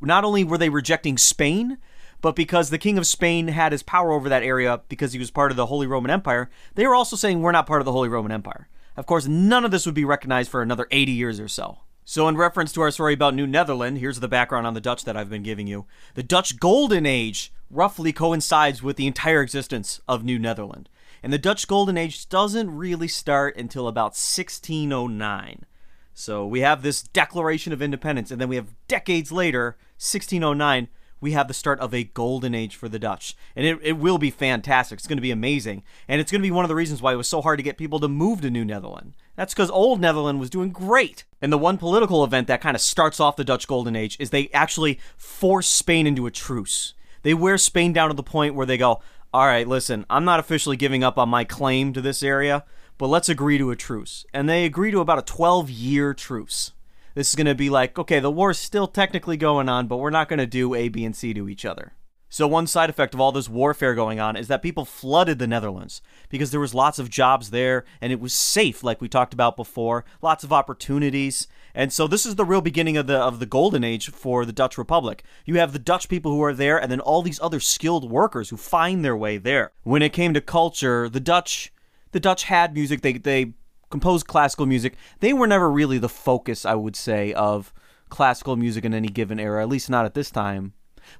[0.00, 1.78] not only were they rejecting Spain,
[2.20, 5.30] but because the king of Spain had his power over that area because he was
[5.30, 7.92] part of the Holy Roman Empire, they were also saying we're not part of the
[7.92, 8.66] Holy Roman Empire.
[8.96, 11.78] Of course, none of this would be recognized for another 80 years or so.
[12.06, 15.06] So, in reference to our story about New Netherland, here's the background on the Dutch
[15.06, 15.86] that I've been giving you.
[16.14, 20.90] The Dutch Golden Age roughly coincides with the entire existence of New Netherland.
[21.22, 25.64] And the Dutch Golden Age doesn't really start until about 1609.
[26.12, 30.88] So, we have this Declaration of Independence, and then we have decades later, 1609,
[31.22, 33.34] we have the start of a golden age for the Dutch.
[33.56, 34.98] And it, it will be fantastic.
[34.98, 35.82] It's going to be amazing.
[36.06, 37.62] And it's going to be one of the reasons why it was so hard to
[37.62, 39.14] get people to move to New Netherland.
[39.36, 41.24] That's because Old Netherland was doing great.
[41.42, 44.30] And the one political event that kind of starts off the Dutch Golden Age is
[44.30, 46.94] they actually force Spain into a truce.
[47.22, 49.00] They wear Spain down to the point where they go,
[49.32, 52.64] all right, listen, I'm not officially giving up on my claim to this area,
[52.98, 54.24] but let's agree to a truce.
[54.32, 56.72] And they agree to about a 12 year truce.
[57.14, 60.10] This is going to be like, okay, the war's still technically going on, but we're
[60.10, 61.92] not going to do A, B, and C to each other.
[62.28, 65.46] So one side effect of all this warfare going on is that people flooded the
[65.46, 69.32] Netherlands because there was lots of jobs there and it was safe like we talked
[69.32, 71.46] about before, lots of opportunities.
[71.74, 74.52] And so this is the real beginning of the of the golden age for the
[74.52, 75.22] Dutch Republic.
[75.44, 78.48] You have the Dutch people who are there and then all these other skilled workers
[78.48, 79.70] who find their way there.
[79.84, 81.72] When it came to culture, the Dutch
[82.10, 83.02] the Dutch had music.
[83.02, 83.54] They they
[83.90, 84.96] composed classical music.
[85.20, 87.72] They were never really the focus, I would say, of
[88.08, 90.72] classical music in any given era, at least not at this time.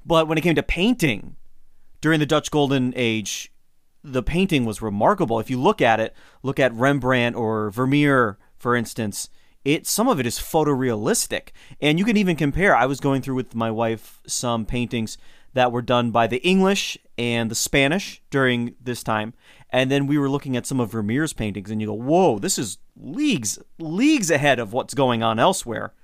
[0.05, 1.37] But when it came to painting,
[2.01, 3.53] during the Dutch Golden Age,
[4.03, 5.41] the painting was remarkable.
[5.41, 9.31] If you look at it, look at Rembrandt or Vermeer, for instance,
[9.65, 11.49] it some of it is photorealistic.
[11.81, 12.77] And you can even compare.
[12.77, 15.17] I was going through with my wife some paintings
[15.55, 19.33] that were done by the English and the Spanish during this time.
[19.71, 22.59] And then we were looking at some of Vermeer's paintings, and you go, whoa, this
[22.59, 25.95] is leagues, leagues ahead of what's going on elsewhere.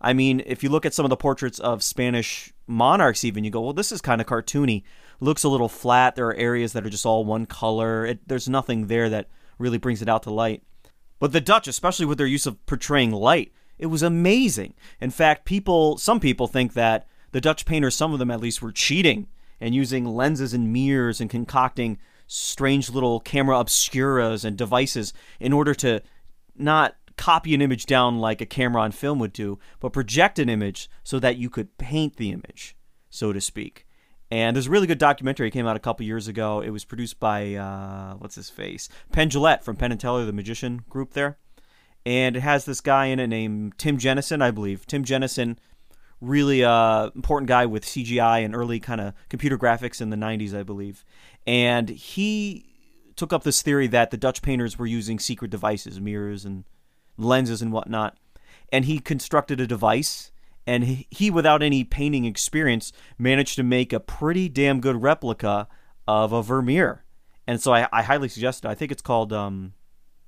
[0.00, 3.50] I mean, if you look at some of the portraits of Spanish monarchs, even, you
[3.50, 4.82] go, well, this is kind of cartoony.
[5.20, 6.16] Looks a little flat.
[6.16, 8.06] There are areas that are just all one color.
[8.06, 9.28] It, there's nothing there that
[9.58, 10.62] really brings it out to light.
[11.18, 14.74] But the Dutch, especially with their use of portraying light, it was amazing.
[15.00, 18.62] In fact, people, some people think that the Dutch painters, some of them at least,
[18.62, 19.26] were cheating
[19.60, 25.74] and using lenses and mirrors and concocting strange little camera obscuras and devices in order
[25.74, 26.00] to
[26.56, 30.48] not copy an image down like a camera on film would do, but project an
[30.48, 32.74] image so that you could paint the image,
[33.10, 33.86] so to speak.
[34.30, 36.62] And there's a really good documentary that came out a couple years ago.
[36.62, 40.32] It was produced by uh, what's his face, Penn Jillette from Penn and Teller, the
[40.32, 41.36] magician group there,
[42.06, 44.86] and it has this guy in it named Tim Jenison, I believe.
[44.86, 45.58] Tim Jenison
[46.22, 50.54] really uh, important guy with CGI and early kind of computer graphics in the 90s,
[50.54, 51.04] I believe.
[51.46, 52.64] And he
[53.14, 56.64] took up this theory that the Dutch painters were using secret devices, mirrors and
[57.22, 58.16] lenses and whatnot.
[58.72, 60.30] And he constructed a device,
[60.66, 65.68] and he, without any painting experience, managed to make a pretty damn good replica
[66.06, 67.04] of a Vermeer.
[67.46, 68.68] And so I, I highly suggest it.
[68.68, 69.74] I think it's called um,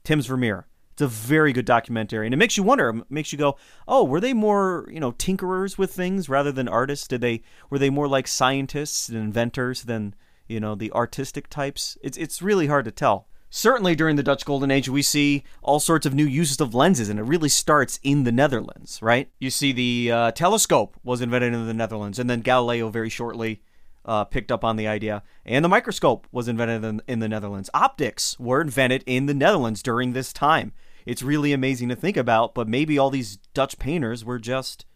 [0.03, 0.67] Tim's Vermeer.
[0.93, 2.91] It's a very good documentary, and it makes you wonder.
[2.91, 3.57] It makes you go,
[3.89, 7.09] "Oh, were they more, you know, tinkerers with things rather than artists?
[7.09, 10.15] Did they were they more like scientists and inventors than
[10.53, 11.97] you know, the artistic types.
[12.03, 13.27] It's it's really hard to tell.
[13.55, 17.11] Certainly during the Dutch Golden Age, we see all sorts of new uses of lenses,
[17.11, 19.29] and it really starts in the Netherlands, right?
[19.39, 23.61] You see, the uh, telescope was invented in the Netherlands, and then Galileo very shortly
[24.07, 27.69] uh, picked up on the idea, and the microscope was invented in, in the Netherlands.
[27.75, 30.73] Optics were invented in the Netherlands during this time.
[31.05, 34.87] It's really amazing to think about, but maybe all these Dutch painters were just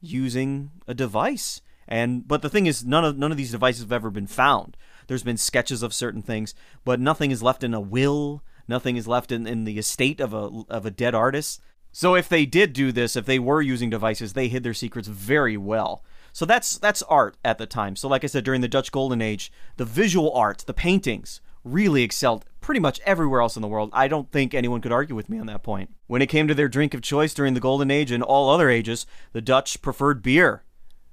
[0.00, 1.60] using a device.
[1.86, 4.76] And but the thing is, none of none of these devices have ever been found.
[5.08, 8.44] There's been sketches of certain things, but nothing is left in a will.
[8.68, 11.60] Nothing is left in, in the estate of a of a dead artist.
[11.90, 15.08] So if they did do this, if they were using devices, they hid their secrets
[15.08, 16.04] very well.
[16.32, 17.96] So that's that's art at the time.
[17.96, 22.02] So like I said, during the Dutch Golden Age, the visual art, the paintings, really
[22.02, 23.90] excelled pretty much everywhere else in the world.
[23.92, 25.94] I don't think anyone could argue with me on that point.
[26.06, 28.68] When it came to their drink of choice during the Golden Age and all other
[28.68, 30.64] ages, the Dutch preferred beer.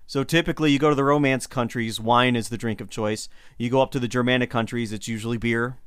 [0.08, 3.28] So typically, you go to the Romance countries, wine is the drink of choice.
[3.58, 5.78] You go up to the Germanic countries, it's usually beer.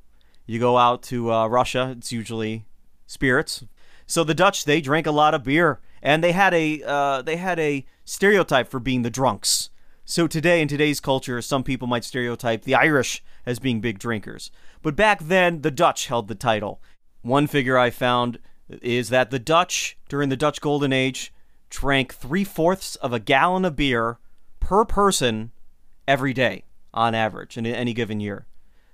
[0.46, 2.64] You go out to uh, Russia, it's usually
[3.06, 3.64] spirits.
[4.06, 7.36] So the Dutch, they drank a lot of beer, and they had a uh, they
[7.36, 9.70] had a stereotype for being the drunks.
[10.04, 14.50] So today, in today's culture, some people might stereotype the Irish as being big drinkers.
[14.80, 16.80] But back then, the Dutch held the title.
[17.20, 18.38] One figure I found
[18.80, 21.32] is that the Dutch, during the Dutch Golden Age,
[21.70, 24.18] drank three fourths of a gallon of beer
[24.60, 25.52] per person
[26.06, 28.46] every day on average in any given year.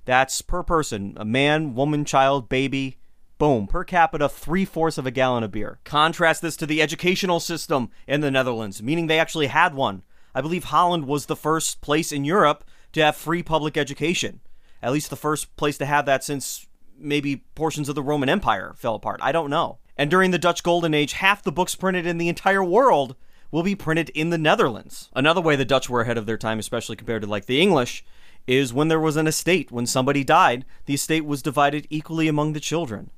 [0.05, 2.99] That's per person a man, woman, child, baby.
[3.37, 5.81] Boom, per capita, three fourths of a gallon of beer.
[5.85, 10.03] Contrast this to the educational system in the Netherlands, meaning they actually had one.
[10.35, 14.41] I believe Holland was the first place in Europe to have free public education.
[14.83, 18.73] At least the first place to have that since maybe portions of the Roman Empire
[18.77, 19.21] fell apart.
[19.23, 19.79] I don't know.
[19.97, 23.17] And during the Dutch Golden Age, half the books printed in the entire world
[23.51, 25.09] will be printed in the Netherlands.
[25.15, 28.05] Another way the Dutch were ahead of their time, especially compared to like the English,
[28.47, 29.71] is when there was an estate.
[29.71, 33.11] When somebody died, the estate was divided equally among the children.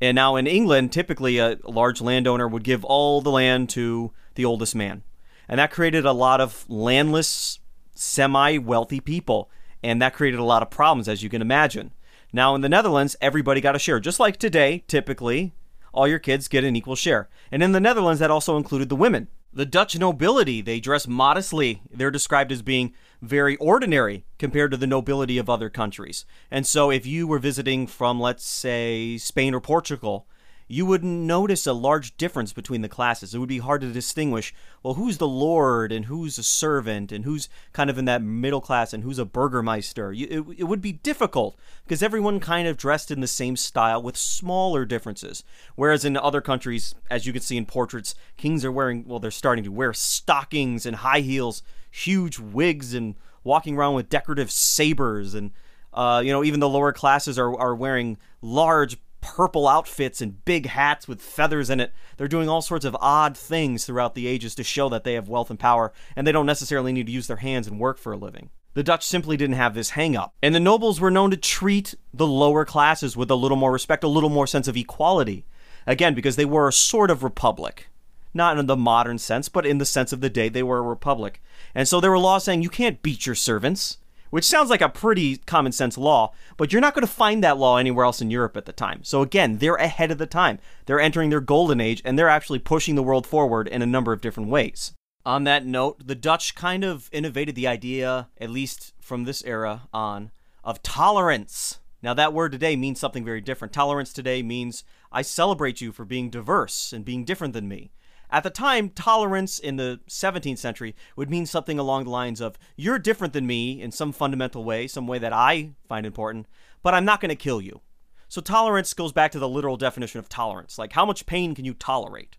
[0.00, 4.44] And now in England, typically a large landowner would give all the land to the
[4.44, 5.04] oldest man.
[5.48, 7.60] And that created a lot of landless,
[7.94, 9.50] semi wealthy people.
[9.82, 11.92] And that created a lot of problems, as you can imagine.
[12.32, 14.00] Now, in the Netherlands, everybody got a share.
[14.00, 15.54] Just like today, typically,
[15.92, 17.28] all your kids get an equal share.
[17.50, 19.28] And in the Netherlands, that also included the women.
[19.54, 21.82] The Dutch nobility, they dress modestly.
[21.90, 26.24] They're described as being very ordinary compared to the nobility of other countries.
[26.50, 30.26] And so, if you were visiting from, let's say, Spain or Portugal,
[30.72, 33.34] you wouldn't notice a large difference between the classes.
[33.34, 37.26] It would be hard to distinguish, well, who's the lord and who's a servant and
[37.26, 40.14] who's kind of in that middle class and who's a burgermeister.
[40.14, 44.16] It, it would be difficult because everyone kind of dressed in the same style with
[44.16, 45.44] smaller differences.
[45.74, 49.30] Whereas in other countries, as you can see in portraits, kings are wearing, well, they're
[49.30, 55.34] starting to wear stockings and high heels, huge wigs, and walking around with decorative sabers
[55.34, 55.50] and
[55.92, 60.66] uh, you know, even the lower classes are, are wearing large purple outfits and big
[60.66, 61.94] hats with feathers in it.
[62.18, 65.30] They're doing all sorts of odd things throughout the ages to show that they have
[65.30, 68.12] wealth and power, and they don't necessarily need to use their hands and work for
[68.12, 68.50] a living.
[68.74, 70.34] The Dutch simply didn't have this hang up.
[70.42, 74.04] And the nobles were known to treat the lower classes with a little more respect,
[74.04, 75.46] a little more sense of equality.
[75.86, 77.88] Again, because they were a sort of republic.
[78.34, 80.82] Not in the modern sense, but in the sense of the day, they were a
[80.82, 81.42] republic.
[81.74, 83.98] And so there were laws saying you can't beat your servants
[84.32, 87.58] which sounds like a pretty common sense law, but you're not going to find that
[87.58, 89.04] law anywhere else in Europe at the time.
[89.04, 90.58] So again, they're ahead of the time.
[90.86, 94.10] They're entering their golden age and they're actually pushing the world forward in a number
[94.10, 94.94] of different ways.
[95.26, 99.82] On that note, the Dutch kind of innovated the idea, at least from this era
[99.92, 100.30] on,
[100.64, 101.80] of tolerance.
[102.02, 103.74] Now, that word today means something very different.
[103.74, 107.92] Tolerance today means I celebrate you for being diverse and being different than me.
[108.32, 112.58] At the time, tolerance in the 17th century would mean something along the lines of
[112.76, 116.46] you're different than me in some fundamental way, some way that I find important,
[116.82, 117.82] but I'm not going to kill you.
[118.28, 120.78] So tolerance goes back to the literal definition of tolerance.
[120.78, 122.38] Like how much pain can you tolerate?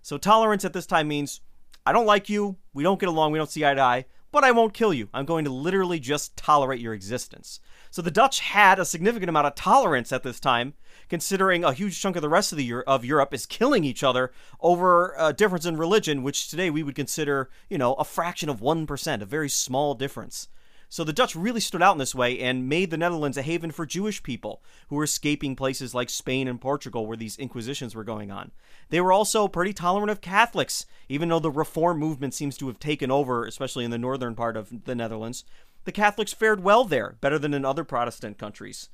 [0.00, 1.42] So tolerance at this time means
[1.84, 4.44] I don't like you, we don't get along, we don't see eye to eye, but
[4.44, 5.08] I won't kill you.
[5.14, 7.60] I'm going to literally just tolerate your existence.
[7.92, 10.74] So the Dutch had a significant amount of tolerance at this time
[11.08, 14.32] considering a huge chunk of the rest of the of Europe is killing each other
[14.60, 18.60] over a difference in religion, which today we would consider, you know, a fraction of
[18.60, 20.48] 1%, a very small difference.
[20.94, 23.72] So the Dutch really stood out in this way and made the Netherlands a haven
[23.72, 28.04] for Jewish people who were escaping places like Spain and Portugal where these inquisitions were
[28.04, 28.52] going on.
[28.90, 32.78] They were also pretty tolerant of Catholics, even though the reform movement seems to have
[32.78, 35.42] taken over, especially in the northern part of the Netherlands.
[35.82, 38.88] The Catholics fared well there, better than in other Protestant countries.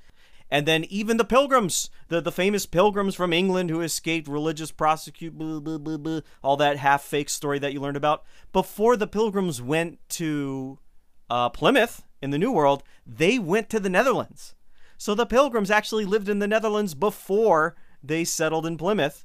[0.50, 5.34] And then even the pilgrims, the, the famous pilgrims from England who escaped religious prosecute,
[6.42, 8.24] all that half fake story that you learned about.
[8.54, 10.78] Before the pilgrims went to
[11.30, 14.54] uh, Plymouth in the New World, they went to the Netherlands.
[14.98, 19.24] So the Pilgrims actually lived in the Netherlands before they settled in Plymouth.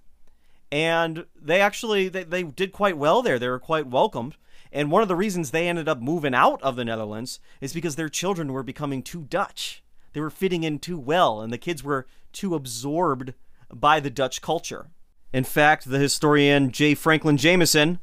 [0.72, 3.38] And they actually they, they did quite well there.
[3.38, 4.38] They were quite welcomed.
[4.72, 7.96] And one of the reasons they ended up moving out of the Netherlands is because
[7.96, 9.84] their children were becoming too Dutch.
[10.14, 13.34] They were fitting in too well, and the kids were too absorbed
[13.74, 14.88] by the Dutch culture.
[15.34, 16.96] In fact, the historian J.
[16.96, 18.00] Franklin Jameson,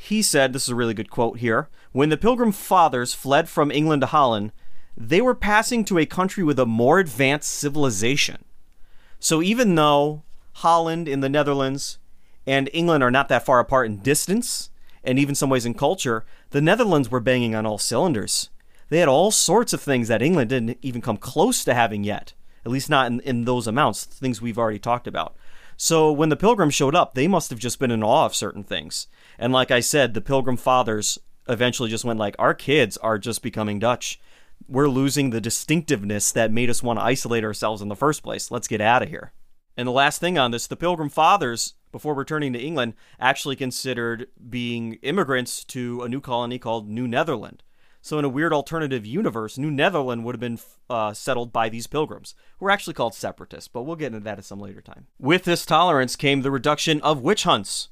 [0.00, 3.72] he said, this is a really good quote here, when the Pilgrim Fathers fled from
[3.72, 4.52] England to Holland,
[4.96, 8.44] they were passing to a country with a more advanced civilization.
[9.18, 10.22] So even though
[10.52, 11.98] Holland in the Netherlands
[12.46, 14.70] and England are not that far apart in distance,
[15.02, 18.50] and even some ways in culture, the Netherlands were banging on all cylinders.
[18.90, 22.34] They had all sorts of things that England didn't even come close to having yet,
[22.64, 25.34] at least not in, in those amounts, things we've already talked about.
[25.76, 28.64] So when the Pilgrims showed up, they must have just been in awe of certain
[28.64, 29.06] things.
[29.38, 31.18] And like I said, the Pilgrim Fathers
[31.48, 34.20] eventually just went like, our kids are just becoming Dutch.
[34.66, 38.50] We're losing the distinctiveness that made us want to isolate ourselves in the first place.
[38.50, 39.32] Let's get out of here.
[39.76, 44.26] And the last thing on this, the Pilgrim Fathers, before returning to England, actually considered
[44.50, 47.62] being immigrants to a new colony called New Netherland.
[48.00, 50.58] So, in a weird alternative universe, New Netherland would have been
[50.88, 54.38] uh, settled by these pilgrims, who were actually called separatists, but we'll get into that
[54.38, 55.06] at some later time.
[55.18, 57.88] With this tolerance came the reduction of witch hunts.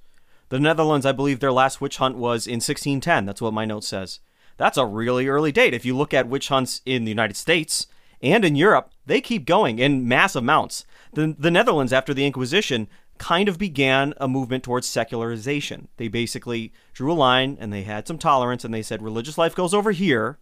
[0.49, 3.26] The Netherlands, I believe their last witch hunt was in 1610.
[3.26, 4.20] That's what my note says.
[4.57, 5.74] That's a really early date.
[5.74, 7.88] If you look at witch hunts in the United States
[8.22, 10.86] and in Europe, they keep going in mass amounts.
[11.12, 12.88] The, the Netherlands, after the Inquisition,
[13.18, 15.88] kind of began a movement towards secularization.
[15.97, 19.55] They basically drew a line and they had some tolerance and they said religious life
[19.55, 20.38] goes over here,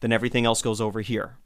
[0.00, 1.38] then everything else goes over here.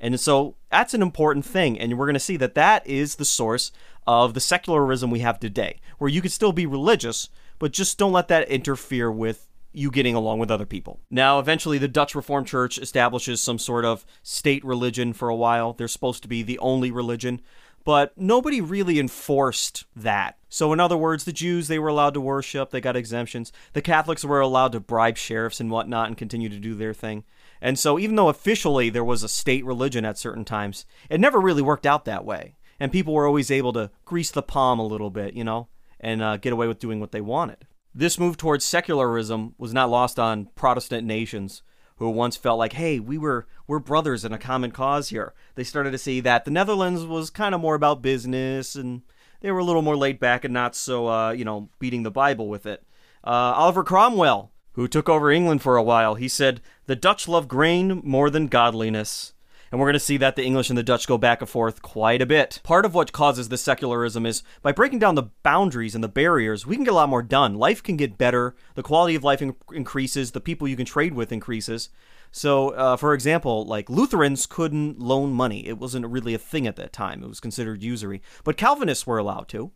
[0.00, 1.78] And so that's an important thing.
[1.78, 3.72] And we're going to see that that is the source
[4.06, 7.28] of the secularism we have today, where you can still be religious,
[7.58, 11.00] but just don't let that interfere with you getting along with other people.
[11.10, 15.74] Now, eventually, the Dutch Reformed Church establishes some sort of state religion for a while.
[15.74, 17.42] They're supposed to be the only religion
[17.88, 20.36] but nobody really enforced that.
[20.50, 23.50] So, in other words, the Jews, they were allowed to worship, they got exemptions.
[23.72, 27.24] The Catholics were allowed to bribe sheriffs and whatnot and continue to do their thing.
[27.60, 31.40] And so, even though officially there was a state religion at certain times, it never
[31.40, 32.56] really worked out that way.
[32.80, 36.22] And people were always able to grease the palm a little bit, you know, and
[36.22, 37.66] uh, get away with doing what they wanted.
[37.94, 41.62] This move towards secularism was not lost on Protestant nations
[41.96, 45.34] who once felt like, hey, we were we're brothers in a common cause here.
[45.56, 49.02] They started to see that the Netherlands was kind of more about business and
[49.40, 52.10] they were a little more laid back and not so uh, you know beating the
[52.10, 52.84] Bible with it.
[53.24, 57.48] Uh, Oliver Cromwell, who took over England for a while, he said the Dutch love
[57.48, 59.32] grain more than godliness.
[59.72, 61.82] And we're going to see that the English and the Dutch go back and forth
[61.82, 62.60] quite a bit.
[62.62, 66.64] Part of what causes this secularism is by breaking down the boundaries and the barriers,
[66.64, 67.56] we can get a lot more done.
[67.56, 71.12] Life can get better, the quality of life in- increases, the people you can trade
[71.12, 71.88] with increases.
[72.30, 75.66] So, uh, for example, like Lutherans couldn't loan money.
[75.66, 77.24] It wasn't really a thing at that time.
[77.24, 78.22] It was considered usury.
[78.44, 79.72] But Calvinists were allowed to.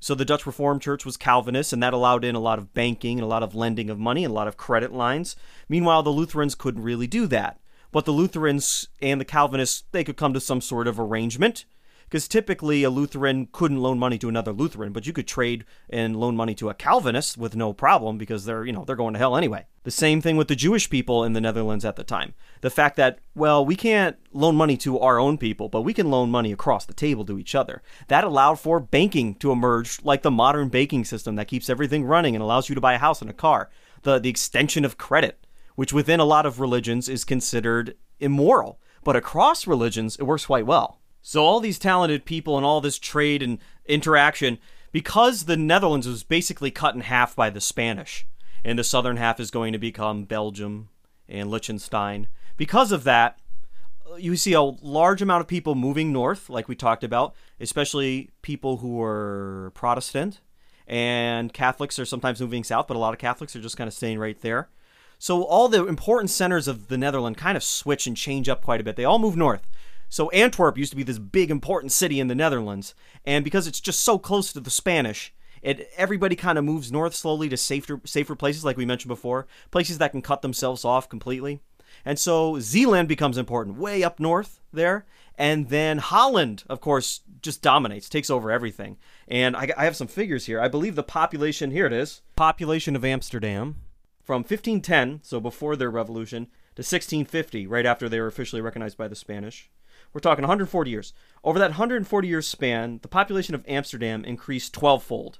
[0.00, 3.18] So the Dutch Reformed Church was Calvinist, and that allowed in a lot of banking
[3.18, 5.36] and a lot of lending of money and a lot of credit lines.
[5.68, 7.60] Meanwhile, the Lutherans couldn't really do that
[7.92, 11.64] but the Lutherans and the Calvinists they could come to some sort of arrangement
[12.10, 16.16] because typically a Lutheran couldn't loan money to another Lutheran, but you could trade and
[16.16, 19.18] loan money to a Calvinist with no problem because they're, you know, they're going to
[19.18, 19.66] hell anyway.
[19.84, 22.34] The same thing with the Jewish people in the Netherlands at the time.
[22.60, 26.10] The fact that, well, we can't loan money to our own people, but we can
[26.10, 27.80] loan money across the table to each other.
[28.08, 32.34] That allowed for banking to emerge like the modern banking system that keeps everything running
[32.34, 33.70] and allows you to buy a house and a car.
[34.02, 35.46] The the extension of credit
[35.80, 38.78] which within a lot of religions is considered immoral.
[39.02, 40.99] But across religions, it works quite well.
[41.22, 44.58] So, all these talented people and all this trade and interaction,
[44.92, 48.26] because the Netherlands was basically cut in half by the Spanish,
[48.64, 50.88] and the southern half is going to become Belgium
[51.28, 52.28] and Liechtenstein.
[52.56, 53.38] Because of that,
[54.18, 58.78] you see a large amount of people moving north, like we talked about, especially people
[58.78, 60.40] who are Protestant.
[60.86, 63.94] And Catholics are sometimes moving south, but a lot of Catholics are just kind of
[63.94, 64.68] staying right there.
[65.18, 68.80] So all the important centers of the Netherlands kind of switch and change up quite
[68.80, 68.96] a bit.
[68.96, 69.62] They all move north.
[70.10, 72.94] So Antwerp used to be this big important city in the Netherlands,
[73.24, 75.32] and because it's just so close to the Spanish,
[75.62, 79.46] it everybody kind of moves north slowly to safer safer places like we mentioned before,
[79.70, 81.60] places that can cut themselves off completely.
[82.04, 85.06] And so Zeeland becomes important, way up north there.
[85.36, 88.98] And then Holland, of course, just dominates, takes over everything.
[89.26, 90.60] And I, I have some figures here.
[90.60, 93.76] I believe the population, here it is population of Amsterdam
[94.22, 96.44] from 1510, so before their revolution,
[96.76, 99.70] to 1650, right after they were officially recognized by the Spanish.
[100.12, 101.12] We're talking 140 years.
[101.44, 105.38] Over that 140 year span, the population of Amsterdam increased 12 fold.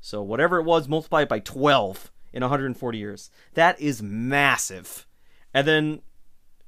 [0.00, 3.30] So whatever it was, multiplied by 12 in 140 years.
[3.54, 5.06] That is massive.
[5.52, 6.02] And then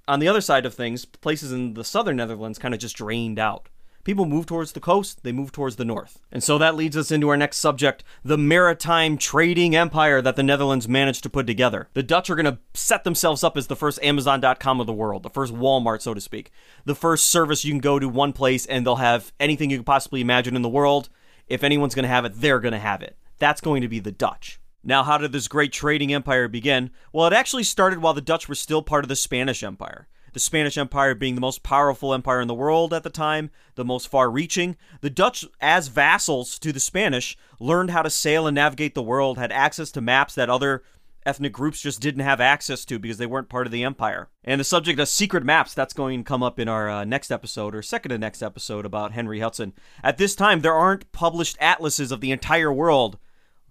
[0.09, 3.39] on the other side of things, places in the southern Netherlands kind of just drained
[3.39, 3.69] out.
[4.07, 6.21] People move towards the coast, they move towards the north.
[6.31, 10.45] And so that leads us into our next subject the maritime trading empire that the
[10.45, 11.89] Netherlands managed to put together.
[11.93, 15.25] The Dutch are going to set themselves up as the first Amazon.com of the world,
[15.25, 16.53] the first Walmart, so to speak,
[16.85, 19.87] the first service you can go to one place and they'll have anything you could
[19.87, 21.09] possibly imagine in the world.
[21.49, 23.19] If anyone's going to have it, they're going to have it.
[23.41, 24.61] That's going to be the Dutch.
[24.85, 26.93] Now, how did this great trading empire begin?
[27.13, 30.41] Well, it actually started while the Dutch were still part of the Spanish Empire the
[30.41, 34.07] Spanish Empire being the most powerful empire in the world at the time, the most
[34.07, 34.77] far reaching.
[35.01, 39.39] The Dutch, as vassals to the Spanish, learned how to sail and navigate the world,
[39.39, 40.83] had access to maps that other
[41.25, 44.29] ethnic groups just didn't have access to because they weren't part of the empire.
[44.45, 47.31] And the subject of secret maps, that's going to come up in our uh, next
[47.31, 49.73] episode or second to next episode about Henry Hudson.
[50.05, 53.17] At this time, there aren't published atlases of the entire world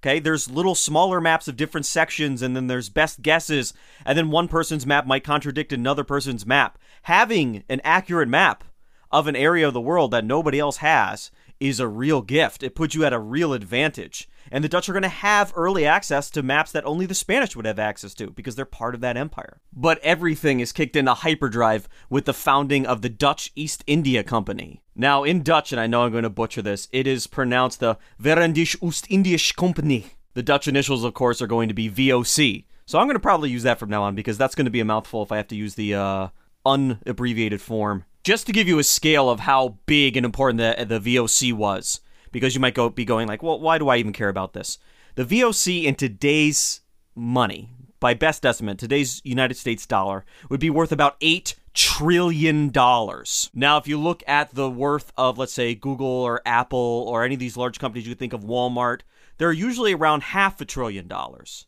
[0.06, 3.74] Okay, there's little smaller maps of different sections, and then there's best guesses,
[4.06, 6.78] and then one person's map might contradict another person's map.
[7.04, 8.64] Having an accurate map
[9.10, 12.64] of an area of the world that nobody else has is a real gift.
[12.64, 14.28] It puts you at a real advantage.
[14.52, 17.56] And the Dutch are going to have early access to maps that only the Spanish
[17.56, 19.60] would have access to because they're part of that empire.
[19.74, 24.82] But everything is kicked into hyperdrive with the founding of the Dutch East India Company.
[24.96, 27.98] Now, in Dutch, and I know I'm going to butcher this, it is pronounced the
[28.22, 30.08] Verenigde Oost-Indische Company.
[30.36, 32.66] The Dutch initials, of course, are going to be VOC.
[32.86, 34.80] So I'm going to probably use that from now on because that's going to be
[34.80, 36.28] a mouthful if I have to use the uh,
[36.66, 38.06] unabbreviated form.
[38.26, 42.00] Just to give you a scale of how big and important the, the VOC was
[42.32, 44.80] because you might go be going like, well, why do I even care about this?
[45.14, 46.82] The VOC in today's
[47.14, 47.70] money,
[48.00, 53.52] by best estimate, today's United States dollar would be worth about eight trillion dollars.
[53.54, 57.36] Now, if you look at the worth of, let's say, Google or Apple or any
[57.36, 59.02] of these large companies, you think of Walmart,
[59.38, 61.68] they're usually around half a trillion dollars.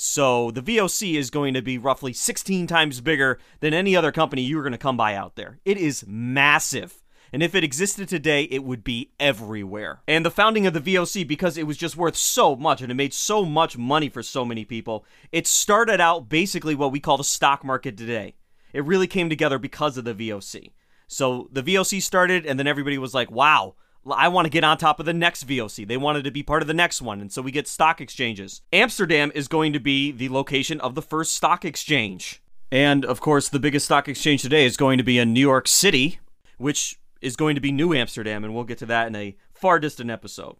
[0.00, 4.42] So the VOC is going to be roughly 16 times bigger than any other company
[4.42, 5.58] you're going to come by out there.
[5.64, 10.00] It is massive and if it existed today, it would be everywhere.
[10.08, 12.94] And the founding of the VOC, because it was just worth so much and it
[12.94, 17.16] made so much money for so many people, it started out basically what we call
[17.16, 18.36] the stock market today.
[18.72, 20.72] It really came together because of the VOC.
[21.06, 23.74] So the VOC started, and then everybody was like, wow.
[24.10, 25.86] I want to get on top of the next VOC.
[25.86, 28.62] They wanted to be part of the next one, and so we get stock exchanges.
[28.72, 32.42] Amsterdam is going to be the location of the first stock exchange.
[32.70, 35.66] And of course, the biggest stock exchange today is going to be in New York
[35.66, 36.20] City,
[36.58, 39.78] which is going to be New Amsterdam, and we'll get to that in a far
[39.78, 40.56] distant episode.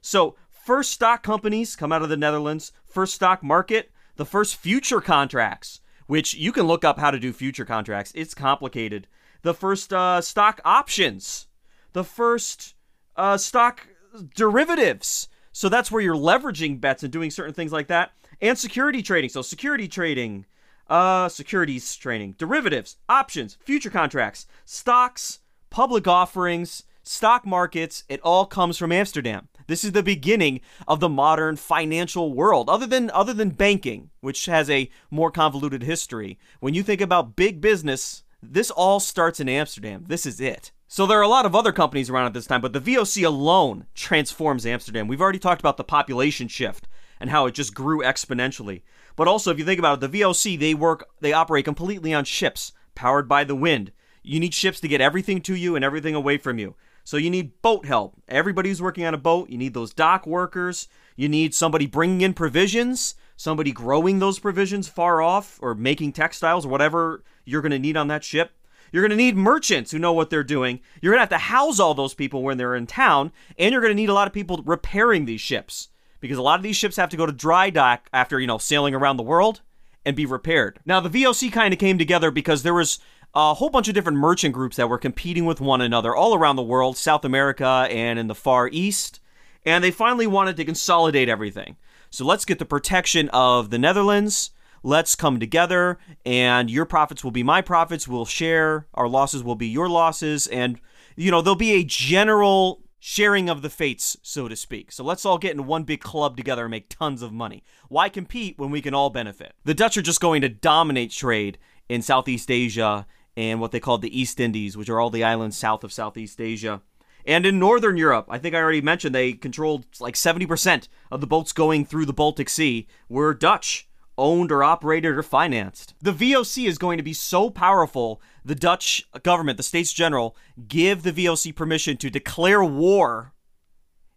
[0.00, 5.00] So, first stock companies come out of the Netherlands, first stock market, the first future
[5.00, 8.12] contracts, which you can look up how to do future contracts.
[8.14, 9.06] It's complicated.
[9.42, 11.48] The first uh, stock options,
[11.92, 12.74] the first
[13.16, 13.86] uh, stock
[14.34, 15.28] derivatives.
[15.52, 18.12] So that's where you're leveraging bets and doing certain things like that.
[18.40, 19.30] And security trading.
[19.30, 20.46] So security trading,
[20.88, 28.78] uh, securities trading, derivatives, options, future contracts, stocks, public offerings, stock markets, it all comes
[28.78, 29.48] from Amsterdam.
[29.66, 32.68] This is the beginning of the modern financial world.
[32.68, 37.36] Other than other than banking, which has a more convoluted history, when you think about
[37.36, 40.06] big business, this all starts in Amsterdam.
[40.08, 40.72] This is it.
[40.92, 43.24] So there are a lot of other companies around at this time, but the VOC
[43.24, 45.06] alone transforms Amsterdam.
[45.06, 46.88] We've already talked about the population shift
[47.20, 48.82] and how it just grew exponentially.
[49.14, 52.24] But also if you think about it, the VOC, they work they operate completely on
[52.24, 53.92] ships powered by the wind.
[54.24, 56.74] You need ships to get everything to you and everything away from you.
[57.04, 58.16] So you need boat help.
[58.26, 60.88] Everybody who's working on a boat, you need those dock workers.
[61.14, 66.66] You need somebody bringing in provisions, somebody growing those provisions far off, or making textiles,
[66.66, 68.54] or whatever you're going to need on that ship.
[68.92, 70.80] You're going to need merchants who know what they're doing.
[71.00, 73.80] You're going to have to house all those people when they're in town, and you're
[73.80, 75.88] going to need a lot of people repairing these ships
[76.20, 78.58] because a lot of these ships have to go to dry dock after, you know,
[78.58, 79.62] sailing around the world
[80.04, 80.80] and be repaired.
[80.84, 82.98] Now, the VOC kind of came together because there was
[83.34, 86.56] a whole bunch of different merchant groups that were competing with one another all around
[86.56, 89.20] the world, South America and in the Far East,
[89.64, 91.76] and they finally wanted to consolidate everything.
[92.10, 94.50] So let's get the protection of the Netherlands.
[94.82, 98.08] Let's come together, and your profits will be my profits.
[98.08, 98.86] We'll share.
[98.94, 100.46] Our losses will be your losses.
[100.46, 100.80] And,
[101.16, 104.92] you know, there'll be a general sharing of the fates, so to speak.
[104.92, 107.62] So let's all get in one big club together and make tons of money.
[107.88, 109.54] Why compete when we can all benefit?
[109.64, 111.58] The Dutch are just going to dominate trade
[111.88, 113.06] in Southeast Asia
[113.36, 116.40] and what they called the East Indies, which are all the islands south of Southeast
[116.40, 116.82] Asia.
[117.26, 121.26] And in Northern Europe, I think I already mentioned they controlled like 70% of the
[121.26, 125.94] boats going through the Baltic Sea were Dutch, owned or operated or financed.
[126.00, 130.36] The VOC is going to be so powerful, the Dutch government, the States General,
[130.68, 133.32] give the VOC permission to declare war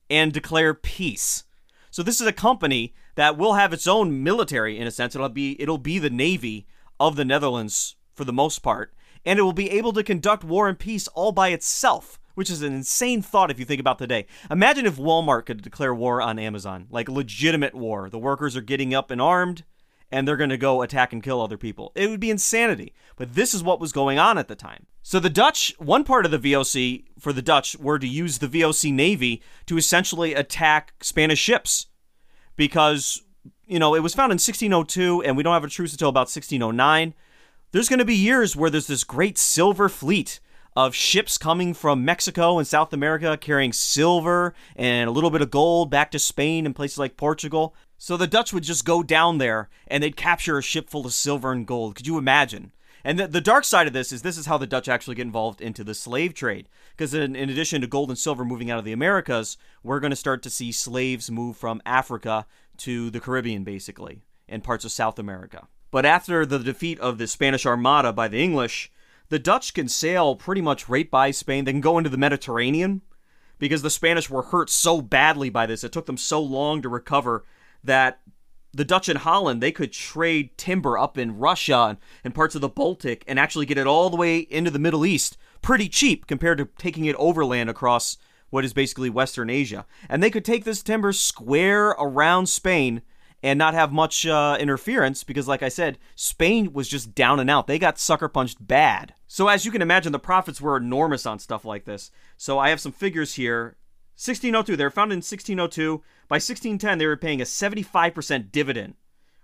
[0.09, 1.43] and declare peace.
[1.89, 5.15] So this is a company that will have its own military in a sense.
[5.15, 6.67] It'll be it'll be the navy
[6.99, 8.93] of the Netherlands for the most part,
[9.25, 12.61] and it will be able to conduct war and peace all by itself, which is
[12.61, 14.25] an insane thought if you think about today.
[14.49, 18.09] Imagine if Walmart could declare war on Amazon, like legitimate war.
[18.09, 19.63] The workers are getting up and armed,
[20.13, 21.91] and they're going to go attack and kill other people.
[21.95, 22.93] It would be insanity.
[23.15, 24.85] But this is what was going on at the time.
[25.01, 28.47] So the Dutch, one part of the VOC for the Dutch were to use the
[28.47, 31.87] VOC Navy to essentially attack Spanish ships
[32.55, 33.23] because
[33.65, 36.29] you know, it was found in 1602 and we don't have a truce until about
[36.29, 37.13] 1609.
[37.71, 40.39] There's going to be years where there's this great silver fleet
[40.75, 45.51] of ships coming from Mexico and South America carrying silver and a little bit of
[45.51, 47.75] gold back to Spain and places like Portugal.
[48.03, 51.13] So the Dutch would just go down there and they'd capture a ship full of
[51.13, 51.95] silver and gold.
[51.95, 52.73] Could you imagine?
[53.01, 55.21] And the, the dark side of this is this is how the Dutch actually get
[55.21, 56.67] involved into the slave trade.
[56.91, 60.11] Because in, in addition to gold and silver moving out of the Americas, we're going
[60.11, 62.45] to start to see slaves move from Africa
[62.79, 65.69] to the Caribbean, basically, and parts of South America.
[65.89, 68.91] But after the defeat of the Spanish Armada by the English,
[69.29, 71.63] the Dutch can sail pretty much right by Spain.
[71.63, 73.01] They can go into the Mediterranean
[73.59, 75.85] because the Spanish were hurt so badly by this.
[75.85, 77.45] It took them so long to recover
[77.83, 78.19] that
[78.73, 82.69] the Dutch in Holland, they could trade timber up in Russia and parts of the
[82.69, 86.57] Baltic and actually get it all the way into the Middle East pretty cheap compared
[86.57, 88.17] to taking it overland across
[88.49, 89.85] what is basically Western Asia.
[90.09, 93.01] And they could take this timber square around Spain
[93.41, 97.49] and not have much uh, interference because, like I said, Spain was just down and
[97.49, 97.67] out.
[97.67, 99.13] They got sucker punched bad.
[99.27, 102.09] So, as you can imagine, the profits were enormous on stuff like this.
[102.37, 103.75] So, I have some figures here.
[104.15, 106.03] 1602, they were founded in 1602.
[106.27, 108.95] By 1610, they were paying a 75% dividend,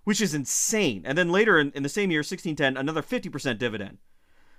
[0.04, 1.04] which is insane.
[1.06, 3.98] And then later in, in the same year, 1610, another 50% dividend.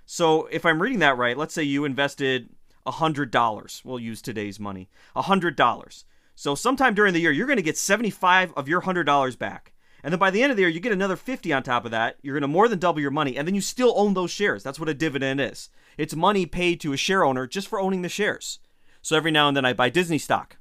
[0.05, 2.49] So, if I'm reading that right, let's say you invested
[2.85, 3.85] $100.
[3.85, 4.89] We'll use today's money.
[5.15, 6.03] $100.
[6.35, 9.73] So sometime during the year, you're going to get 75 of your $100 back.
[10.03, 11.91] And then by the end of the year, you get another 50 on top of
[11.91, 12.17] that.
[12.23, 14.63] You're going to more than double your money, and then you still own those shares.
[14.63, 15.69] That's what a dividend is.
[15.97, 18.57] It's money paid to a share owner just for owning the shares.
[19.01, 20.57] So every now and then I buy Disney stock.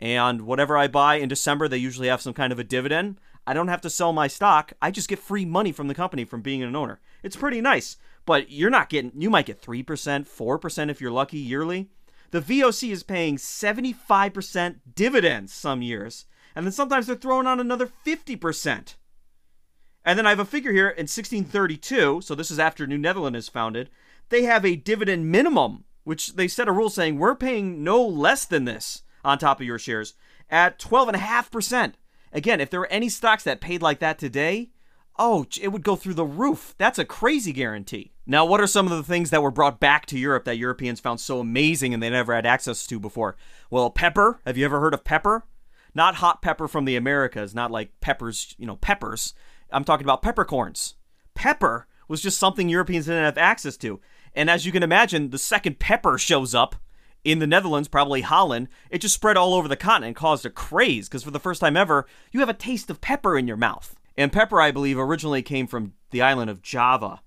[0.00, 3.18] And whatever I buy in December, they usually have some kind of a dividend.
[3.46, 4.72] I don't have to sell my stock.
[4.80, 7.00] I just get free money from the company from being an owner.
[7.22, 11.38] It's pretty nice but you're not getting, you might get 3%, 4% if you're lucky
[11.38, 11.88] yearly.
[12.30, 16.24] The VOC is paying 75% dividends some years,
[16.54, 18.94] and then sometimes they're throwing on another 50%.
[20.04, 23.36] And then I have a figure here in 1632, so this is after New Netherland
[23.36, 23.90] is founded.
[24.30, 28.44] They have a dividend minimum, which they set a rule saying we're paying no less
[28.44, 30.14] than this on top of your shares
[30.50, 31.94] at 12.5%.
[32.32, 34.70] Again, if there were any stocks that paid like that today,
[35.18, 36.74] oh, it would go through the roof.
[36.78, 38.12] That's a crazy guarantee.
[38.26, 41.00] Now, what are some of the things that were brought back to Europe that Europeans
[41.00, 43.36] found so amazing and they never had access to before?
[43.70, 44.40] Well, pepper.
[44.46, 45.44] Have you ever heard of pepper?
[45.94, 49.34] Not hot pepper from the Americas, not like peppers, you know, peppers.
[49.70, 50.94] I'm talking about peppercorns.
[51.34, 54.00] Pepper was just something Europeans didn't have access to.
[54.34, 56.76] And as you can imagine, the second pepper shows up
[57.24, 60.50] in the Netherlands, probably Holland, it just spread all over the continent and caused a
[60.50, 63.56] craze because for the first time ever, you have a taste of pepper in your
[63.56, 63.94] mouth.
[64.16, 67.22] And pepper, I believe, originally came from the island of Java.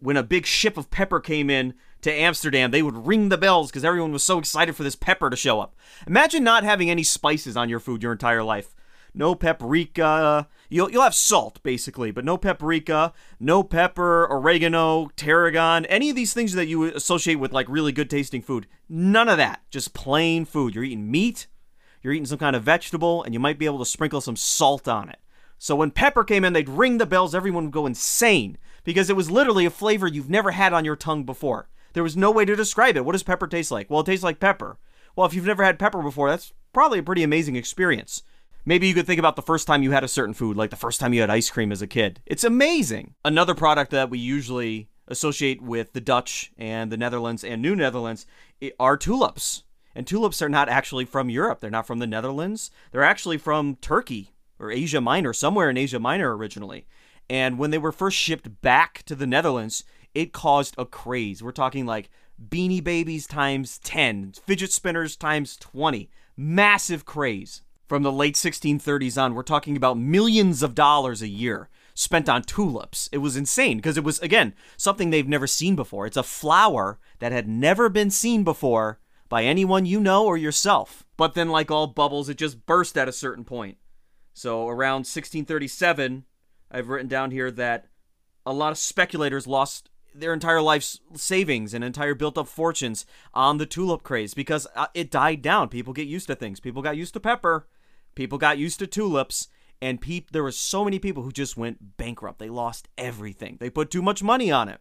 [0.00, 3.70] When a big ship of pepper came in to Amsterdam, they would ring the bells
[3.70, 5.74] because everyone was so excited for this pepper to show up.
[6.06, 8.74] Imagine not having any spices on your food your entire life.
[9.18, 10.46] No paprika.
[10.70, 16.32] You'll, you'll have salt, basically, but no paprika, no pepper, oregano, tarragon, any of these
[16.32, 18.68] things that you associate with like really good tasting food.
[18.88, 19.62] None of that.
[19.70, 20.72] Just plain food.
[20.72, 21.48] You're eating meat,
[22.00, 24.86] you're eating some kind of vegetable, and you might be able to sprinkle some salt
[24.86, 25.18] on it.
[25.58, 29.16] So when pepper came in, they'd ring the bells, everyone would go insane because it
[29.16, 31.68] was literally a flavor you've never had on your tongue before.
[31.92, 33.04] There was no way to describe it.
[33.04, 33.90] What does pepper taste like?
[33.90, 34.78] Well, it tastes like pepper.
[35.16, 38.22] Well, if you've never had pepper before, that's probably a pretty amazing experience.
[38.68, 40.76] Maybe you could think about the first time you had a certain food, like the
[40.76, 42.20] first time you had ice cream as a kid.
[42.26, 43.14] It's amazing.
[43.24, 48.26] Another product that we usually associate with the Dutch and the Netherlands and New Netherlands
[48.78, 49.62] are tulips.
[49.94, 51.60] And tulips are not actually from Europe.
[51.60, 52.70] They're not from the Netherlands.
[52.92, 56.86] They're actually from Turkey or Asia Minor, somewhere in Asia Minor originally.
[57.30, 59.82] And when they were first shipped back to the Netherlands,
[60.14, 61.42] it caused a craze.
[61.42, 66.10] We're talking like beanie babies times 10, fidget spinners times 20.
[66.36, 67.62] Massive craze.
[67.88, 72.42] From the late 1630s on, we're talking about millions of dollars a year spent on
[72.42, 73.08] tulips.
[73.12, 76.04] It was insane because it was, again, something they've never seen before.
[76.04, 81.06] It's a flower that had never been seen before by anyone you know or yourself.
[81.16, 83.78] But then, like all bubbles, it just burst at a certain point.
[84.34, 86.24] So around 1637,
[86.70, 87.86] I've written down here that
[88.44, 93.56] a lot of speculators lost their entire life's savings and entire built up fortunes on
[93.56, 95.70] the tulip craze because uh, it died down.
[95.70, 96.60] People get used to things.
[96.60, 97.66] People got used to pepper.
[98.18, 99.46] People got used to tulips.
[99.80, 100.00] And
[100.32, 102.40] there were so many people who just went bankrupt.
[102.40, 103.58] They lost everything.
[103.60, 104.80] They put too much money on it.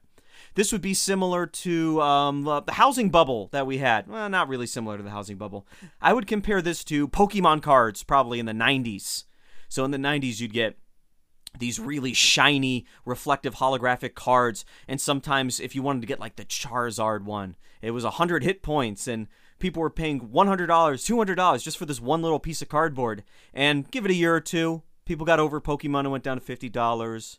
[0.55, 4.07] This would be similar to um, uh, the housing bubble that we had.
[4.07, 5.67] Well, not really similar to the housing bubble.
[6.01, 9.25] I would compare this to Pokemon cards, probably in the 90s.
[9.69, 10.79] So in the 90s, you'd get
[11.59, 14.65] these really shiny, reflective holographic cards.
[14.87, 18.63] And sometimes, if you wanted to get like the Charizard one, it was 100 hit
[18.63, 19.27] points, and
[19.59, 23.23] people were paying $100, $200 just for this one little piece of cardboard.
[23.53, 26.57] And give it a year or two, people got over Pokemon and went down to
[26.57, 27.37] $50.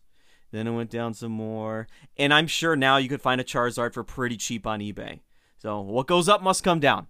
[0.51, 1.87] Then it went down some more.
[2.17, 5.21] And I'm sure now you could find a Charizard for pretty cheap on eBay.
[5.59, 7.09] So what goes up must come down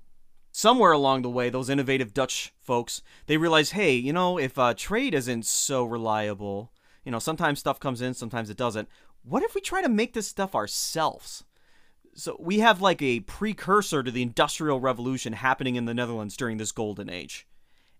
[0.58, 4.74] somewhere along the way, those innovative Dutch folks, they realized, hey, you know, if uh,
[4.74, 6.72] trade isn't so reliable,
[7.04, 8.88] you know, sometimes stuff comes in, sometimes it doesn't.
[9.22, 11.44] What if we try to make this stuff ourselves?
[12.18, 16.58] So we have like a precursor to the Industrial Revolution happening in the Netherlands during
[16.58, 17.46] this golden age.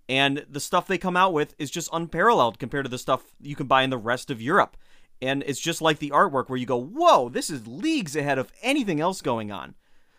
[0.09, 3.55] And the stuff they come out with is just unparalleled compared to the stuff you
[3.55, 4.77] can buy in the rest of Europe.
[5.23, 8.53] And it's just like the artwork where you go, whoa, this is leagues ahead of
[8.61, 9.77] anything else going on.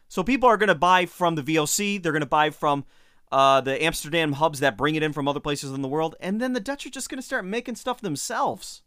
[0.08, 2.86] So people are going to buy from the VOC, they're going to buy from
[3.34, 6.41] uh, the Amsterdam hubs that bring it in from other places in the world, and
[6.41, 8.82] then the Dutch are just going to start making stuff themselves.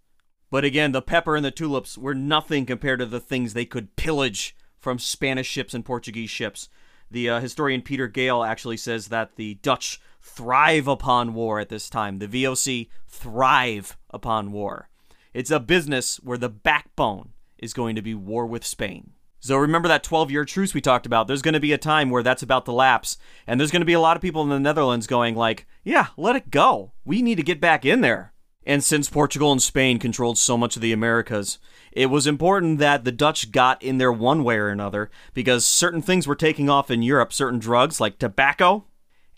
[0.51, 3.95] But again, the pepper and the tulips were nothing compared to the things they could
[3.95, 6.69] pillage from Spanish ships and Portuguese ships.
[7.11, 11.89] The uh, historian Pieter Geyl actually says that the Dutch thrive upon war at this
[11.89, 12.19] time.
[12.19, 14.89] The VOC thrive upon war.
[15.33, 19.13] It's a business where the backbone is going to be war with Spain.
[19.41, 21.27] So remember that 12 year truce we talked about.
[21.27, 23.19] There's going to be a time where that's about to lapse.
[23.47, 26.09] And there's going to be a lot of people in the Netherlands going like, yeah,
[26.17, 26.93] let it go.
[27.05, 28.33] We need to get back in there.
[28.65, 31.59] And since Portugal and Spain controlled so much of the Americas,
[31.93, 36.03] it was important that the Dutch got in there one way or another because certain
[36.03, 38.85] things were taking off in Europe, certain drugs like tobacco,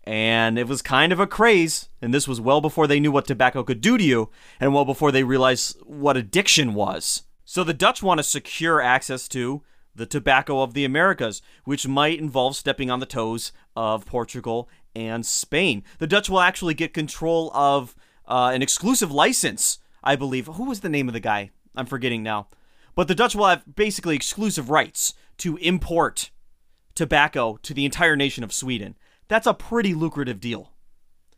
[0.05, 1.89] and it was kind of a craze.
[2.01, 4.31] And this was well before they knew what tobacco could do to you,
[4.61, 7.25] and well before they realized what addiction was.
[7.45, 9.63] So the Dutch want to secure access to
[9.95, 15.27] the tobacco of the Americas, which might involve stepping on the toes of Portugal and
[15.27, 15.83] Spain.
[15.99, 17.95] The Dutch will actually get control of
[18.27, 20.47] uh, an exclusive license, I believe.
[20.47, 21.51] Who was the name of the guy?
[21.75, 22.49] I'm forgetting now.
[22.95, 26.31] But the Dutch will have basically exclusive rights to import
[26.95, 28.97] tobacco to the entire nation of Sweden.
[29.29, 30.71] That's a pretty lucrative deal,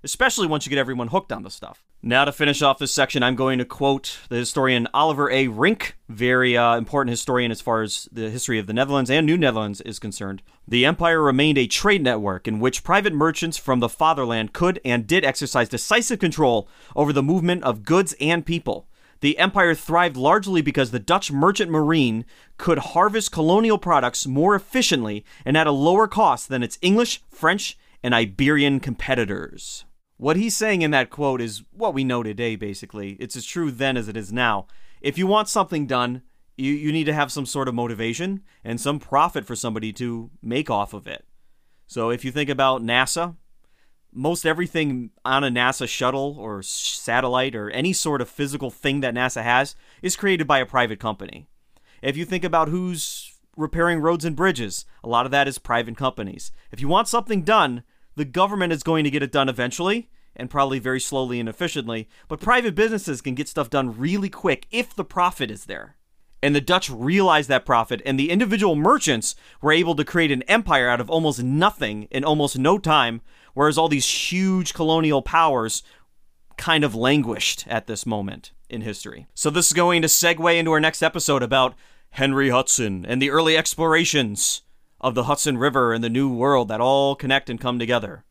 [0.05, 1.83] especially once you get everyone hooked on the stuff.
[2.03, 5.49] Now, to finish off this section, I'm going to quote the historian Oliver A.
[5.49, 9.37] Rink, very uh, important historian as far as the history of the Netherlands and New
[9.37, 10.43] Netherlands is concerned.
[10.69, 15.07] The empire remained a trade network in which private merchants from the fatherland could and
[15.07, 18.87] did exercise decisive control over the movement of goods and people.
[19.21, 22.25] The empire thrived largely because the Dutch merchant marine
[22.59, 27.79] could harvest colonial products more efficiently and at a lower cost than its English, French,
[28.03, 29.85] and Iberian competitors.
[30.19, 33.17] What he's saying in that quote is what we know today, basically.
[33.21, 34.67] It's as true then as it is now.
[35.01, 36.23] If you want something done,
[36.57, 40.31] you, you need to have some sort of motivation and some profit for somebody to
[40.43, 41.27] make off of it.
[41.87, 43.37] So if you think about NASA,
[44.17, 49.15] most everything on a NASA shuttle or satellite or any sort of physical thing that
[49.15, 51.47] NASA has is created by a private company.
[52.03, 55.97] If you think about who's repairing roads and bridges, a lot of that is private
[55.97, 56.51] companies.
[56.71, 57.83] If you want something done,
[58.15, 62.09] the government is going to get it done eventually, and probably very slowly and efficiently,
[62.29, 65.97] but private businesses can get stuff done really quick if the profit is there.
[66.43, 70.43] And the Dutch realized that profit, and the individual merchants were able to create an
[70.43, 73.23] empire out of almost nothing in almost no time,
[73.57, 75.83] whereas all these huge colonial powers
[76.59, 79.27] kind of languished at this moment in history.
[79.35, 81.75] So, this is going to segue into our next episode about
[82.11, 84.61] Henry Hudson and the early explorations
[85.01, 88.25] of the Hudson River and the New World that all connect and come together.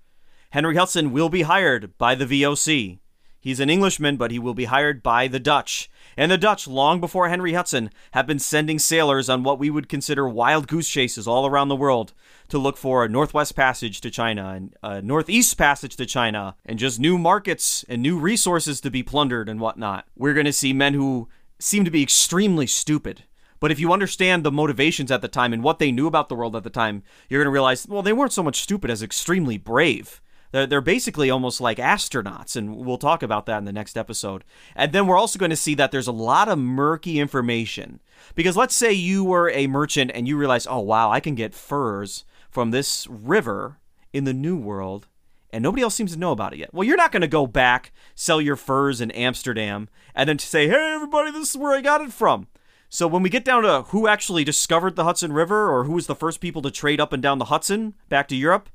[0.51, 2.99] Henry Hudson will be hired by the VOC.
[3.39, 5.89] He's an Englishman, but he will be hired by the Dutch.
[6.17, 9.89] And the Dutch, long before Henry Hudson, have been sending sailors on what we would
[9.89, 12.13] consider wild goose chases all around the world
[12.49, 16.79] to look for a northwest passage to China and a northeast passage to China and
[16.79, 20.05] just new markets and new resources to be plundered and whatnot.
[20.15, 21.27] We're going to see men who
[21.59, 23.23] seem to be extremely stupid
[23.59, 26.35] but if you understand the motivations at the time and what they knew about the
[26.35, 29.01] world at the time, you're going to realize, well, they weren't so much stupid as
[29.01, 30.21] extremely brave.
[30.55, 34.45] They're, they're basically almost like astronauts, and we'll talk about that in the next episode.
[34.73, 37.99] And then we're also going to see that there's a lot of murky information.
[38.35, 41.53] Because let's say you were a merchant and you realize, oh, wow, I can get
[41.53, 43.79] furs from this river
[44.13, 45.07] in the New World
[45.51, 46.73] and nobody else seems to know about it yet.
[46.73, 50.67] Well, you're not going to go back, sell your furs in Amsterdam, and then say,
[50.67, 52.47] hey, everybody, this is where I got it from.
[52.89, 56.07] So when we get down to who actually discovered the Hudson River or who was
[56.07, 58.69] the first people to trade up and down the Hudson back to Europe,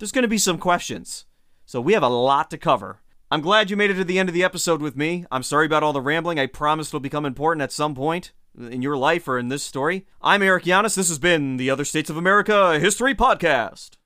[0.00, 1.26] there's going to be some questions.
[1.66, 3.02] So we have a lot to cover.
[3.30, 5.26] I'm glad you made it to the end of the episode with me.
[5.30, 6.40] I'm sorry about all the rambling.
[6.40, 8.32] I promise it'll become important at some point.
[8.58, 10.06] in your life or in this story.
[10.20, 10.96] I'm Eric Yanis.
[10.96, 13.99] This has been the Other States of America History Podcast.